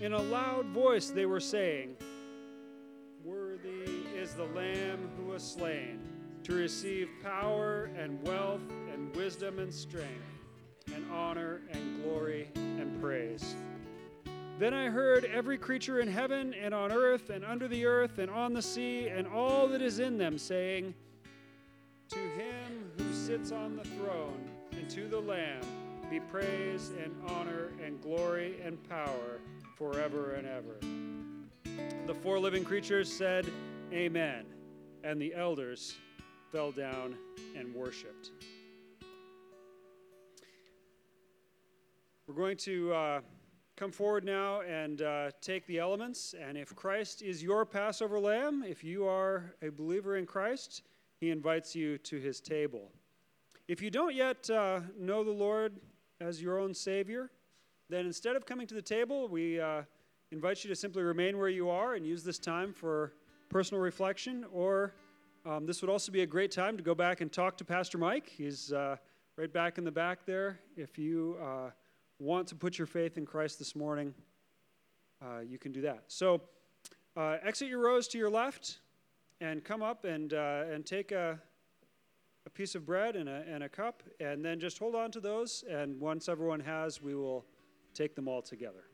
In 0.00 0.12
a 0.12 0.22
loud 0.22 0.66
voice, 0.66 1.10
they 1.10 1.26
were 1.26 1.40
saying, 1.40 1.96
Worthy 3.24 4.06
is 4.16 4.34
the 4.34 4.46
Lamb 4.46 5.10
who 5.16 5.32
was 5.32 5.42
slain 5.42 5.98
to 6.44 6.54
receive 6.54 7.08
power 7.22 7.90
and 7.98 8.22
wealth 8.22 8.62
and 8.92 9.14
wisdom 9.16 9.58
and 9.58 9.74
strength 9.74 10.24
and 10.94 11.04
honor 11.10 11.62
and 11.72 12.02
glory 12.02 12.48
and 12.54 13.00
praise. 13.02 13.56
Then 14.60 14.74
I 14.74 14.90
heard 14.90 15.24
every 15.24 15.56
creature 15.56 16.00
in 16.00 16.08
heaven 16.08 16.52
and 16.52 16.74
on 16.74 16.92
earth 16.92 17.30
and 17.30 17.46
under 17.46 17.66
the 17.66 17.86
earth 17.86 18.18
and 18.18 18.30
on 18.30 18.52
the 18.52 18.60
sea 18.60 19.08
and 19.08 19.26
all 19.26 19.66
that 19.68 19.80
is 19.80 20.00
in 20.00 20.18
them 20.18 20.36
saying, 20.36 20.92
To 22.10 22.18
him 22.18 22.90
who 22.98 23.10
sits 23.14 23.52
on 23.52 23.74
the 23.74 23.84
throne 23.84 24.50
and 24.72 24.90
to 24.90 25.08
the 25.08 25.18
Lamb 25.18 25.62
be 26.10 26.20
praise 26.20 26.90
and 27.02 27.10
honor 27.30 27.72
and 27.82 28.02
glory 28.02 28.60
and 28.62 28.86
power 28.86 29.40
forever 29.78 30.32
and 30.34 30.46
ever. 30.46 30.76
The 32.06 32.14
four 32.16 32.38
living 32.38 32.62
creatures 32.62 33.10
said, 33.10 33.50
Amen. 33.94 34.44
And 35.02 35.18
the 35.18 35.34
elders 35.34 35.96
fell 36.52 36.70
down 36.70 37.16
and 37.56 37.74
worshiped. 37.74 38.32
We're 42.26 42.34
going 42.34 42.58
to. 42.58 42.92
Uh, 42.92 43.20
come 43.80 43.90
forward 43.90 44.26
now 44.26 44.60
and 44.60 45.00
uh, 45.00 45.30
take 45.40 45.66
the 45.66 45.78
elements. 45.78 46.34
And 46.38 46.58
if 46.58 46.76
Christ 46.76 47.22
is 47.22 47.42
your 47.42 47.64
Passover 47.64 48.20
lamb, 48.20 48.62
if 48.62 48.84
you 48.84 49.06
are 49.06 49.54
a 49.62 49.70
believer 49.70 50.18
in 50.18 50.26
Christ, 50.26 50.82
he 51.18 51.30
invites 51.30 51.74
you 51.74 51.96
to 51.96 52.20
his 52.20 52.42
table. 52.42 52.92
If 53.68 53.80
you 53.80 53.90
don't 53.90 54.14
yet 54.14 54.50
uh, 54.50 54.80
know 54.98 55.24
the 55.24 55.30
Lord 55.30 55.80
as 56.20 56.42
your 56.42 56.58
own 56.58 56.74
Savior, 56.74 57.30
then 57.88 58.04
instead 58.04 58.36
of 58.36 58.44
coming 58.44 58.66
to 58.66 58.74
the 58.74 58.82
table, 58.82 59.28
we 59.28 59.58
uh, 59.58 59.80
invite 60.30 60.62
you 60.62 60.68
to 60.68 60.76
simply 60.76 61.02
remain 61.02 61.38
where 61.38 61.48
you 61.48 61.70
are 61.70 61.94
and 61.94 62.06
use 62.06 62.22
this 62.22 62.38
time 62.38 62.74
for 62.74 63.14
personal 63.48 63.82
reflection. 63.82 64.44
Or 64.52 64.92
um, 65.46 65.64
this 65.64 65.80
would 65.80 65.90
also 65.90 66.12
be 66.12 66.20
a 66.20 66.26
great 66.26 66.50
time 66.50 66.76
to 66.76 66.82
go 66.82 66.94
back 66.94 67.22
and 67.22 67.32
talk 67.32 67.56
to 67.56 67.64
Pastor 67.64 67.96
Mike. 67.96 68.28
He's 68.28 68.74
uh, 68.74 68.96
right 69.38 69.50
back 69.50 69.78
in 69.78 69.84
the 69.84 69.90
back 69.90 70.26
there. 70.26 70.60
If 70.76 70.98
you 70.98 71.38
uh, 71.42 71.70
want 72.20 72.46
to 72.48 72.54
put 72.54 72.78
your 72.78 72.86
faith 72.86 73.16
in 73.16 73.24
Christ 73.24 73.58
this 73.58 73.74
morning, 73.74 74.14
uh, 75.22 75.40
you 75.40 75.58
can 75.58 75.72
do 75.72 75.80
that. 75.80 76.04
So 76.08 76.42
uh, 77.16 77.38
exit 77.42 77.68
your 77.68 77.80
rows 77.80 78.06
to 78.08 78.18
your 78.18 78.30
left 78.30 78.78
and 79.40 79.64
come 79.64 79.82
up 79.82 80.04
and, 80.04 80.34
uh, 80.34 80.64
and 80.70 80.84
take 80.84 81.12
a, 81.12 81.40
a 82.46 82.50
piece 82.50 82.74
of 82.74 82.84
bread 82.84 83.16
and 83.16 83.28
a, 83.28 83.42
and 83.48 83.64
a 83.64 83.68
cup, 83.68 84.02
and 84.20 84.44
then 84.44 84.60
just 84.60 84.78
hold 84.78 84.94
on 84.94 85.10
to 85.12 85.20
those. 85.20 85.64
And 85.68 85.98
once 85.98 86.28
everyone 86.28 86.60
has, 86.60 87.00
we 87.00 87.14
will 87.14 87.46
take 87.94 88.14
them 88.14 88.28
all 88.28 88.42
together. 88.42 88.89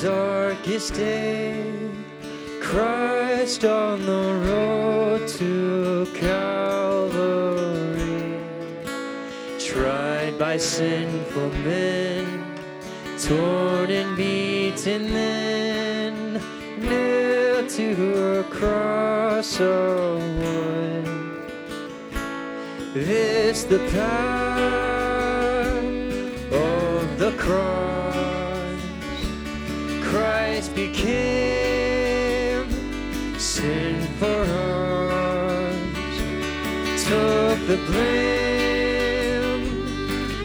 Darkest 0.00 0.94
day. 0.94 1.90
Christ 2.60 3.64
on 3.64 4.04
the 4.04 4.34
road 4.48 5.28
to 5.28 6.06
Calvary, 6.14 7.20
tried 9.58 10.38
by 10.38 10.56
sinful 10.58 11.50
men, 11.64 12.44
torn 13.18 13.90
and 13.90 14.16
beaten 14.16 15.12
then, 15.12 16.40
nailed 16.78 17.68
to 17.70 18.40
a 18.40 18.44
cross 18.44 19.60
of 19.60 20.20
wood. 20.38 21.06
This 22.94 23.64
the 23.64 23.78
power 23.92 24.76
of 26.52 27.18
the 27.18 27.32
cross, 27.38 27.75
Christ 30.56 30.74
became 30.74 32.64
sin 33.38 34.00
for 34.18 34.40
us, 34.48 35.76
took 37.04 37.58
the 37.66 37.76
blame. 37.84 39.66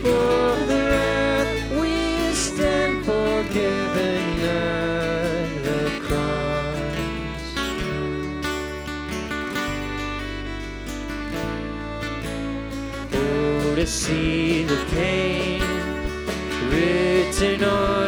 For 0.04 0.66
the 0.68 0.80
wrath 0.92 1.54
we 1.80 1.96
stand 2.34 3.06
forgiven 3.06 4.24
at 4.44 5.48
the 5.64 5.82
cross. 6.04 7.48
Oh, 13.14 13.76
to 13.76 13.86
see 13.88 14.66
the 14.66 14.84
pain 14.92 15.62
written 16.70 17.64
on 17.64 18.01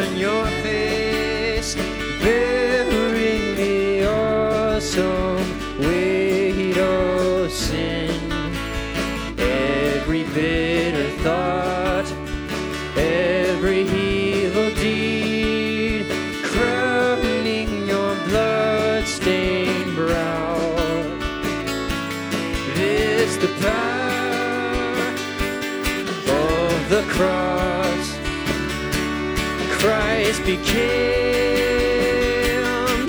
became 30.46 30.70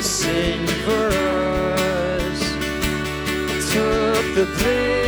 sin 0.01 0.67
for 0.85 1.09
us, 1.09 2.41
took 3.73 4.35
the 4.35 4.47
blame 4.59 5.04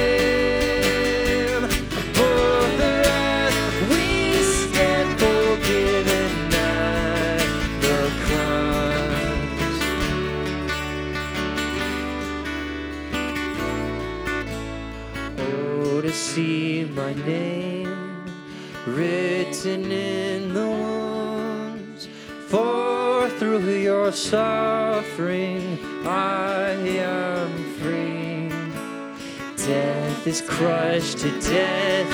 is 30.37 30.49
crushed 30.49 31.18
to 31.18 31.31
death, 31.40 32.11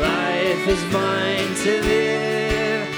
life 0.00 0.68
is 0.68 0.82
mine 0.92 1.54
to 1.64 1.72
live. 1.82 2.88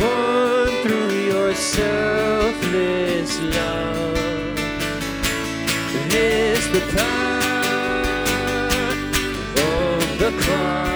Won 0.00 0.68
through 0.82 1.14
your 1.32 1.54
selfless 1.54 3.40
love. 3.40 4.16
This 6.08 6.66
the 6.74 6.82
power 6.96 8.18
of 9.74 10.18
the 10.22 10.30
cross, 10.42 10.87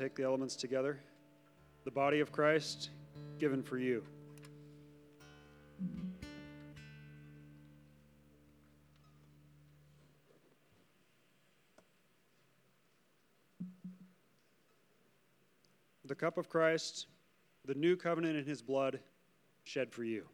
take 0.00 0.14
the 0.14 0.22
elements 0.22 0.56
together. 0.56 0.98
The 1.84 1.90
body 1.90 2.20
of 2.20 2.32
Christ 2.32 2.88
given 3.38 3.62
for 3.62 3.76
you. 3.76 4.02
The 16.06 16.14
cup 16.14 16.38
of 16.38 16.48
Christ, 16.48 17.06
the 17.66 17.74
new 17.74 17.94
covenant 17.94 18.38
in 18.38 18.46
his 18.46 18.62
blood, 18.62 19.00
shed 19.64 19.92
for 19.92 20.02
you. 20.02 20.24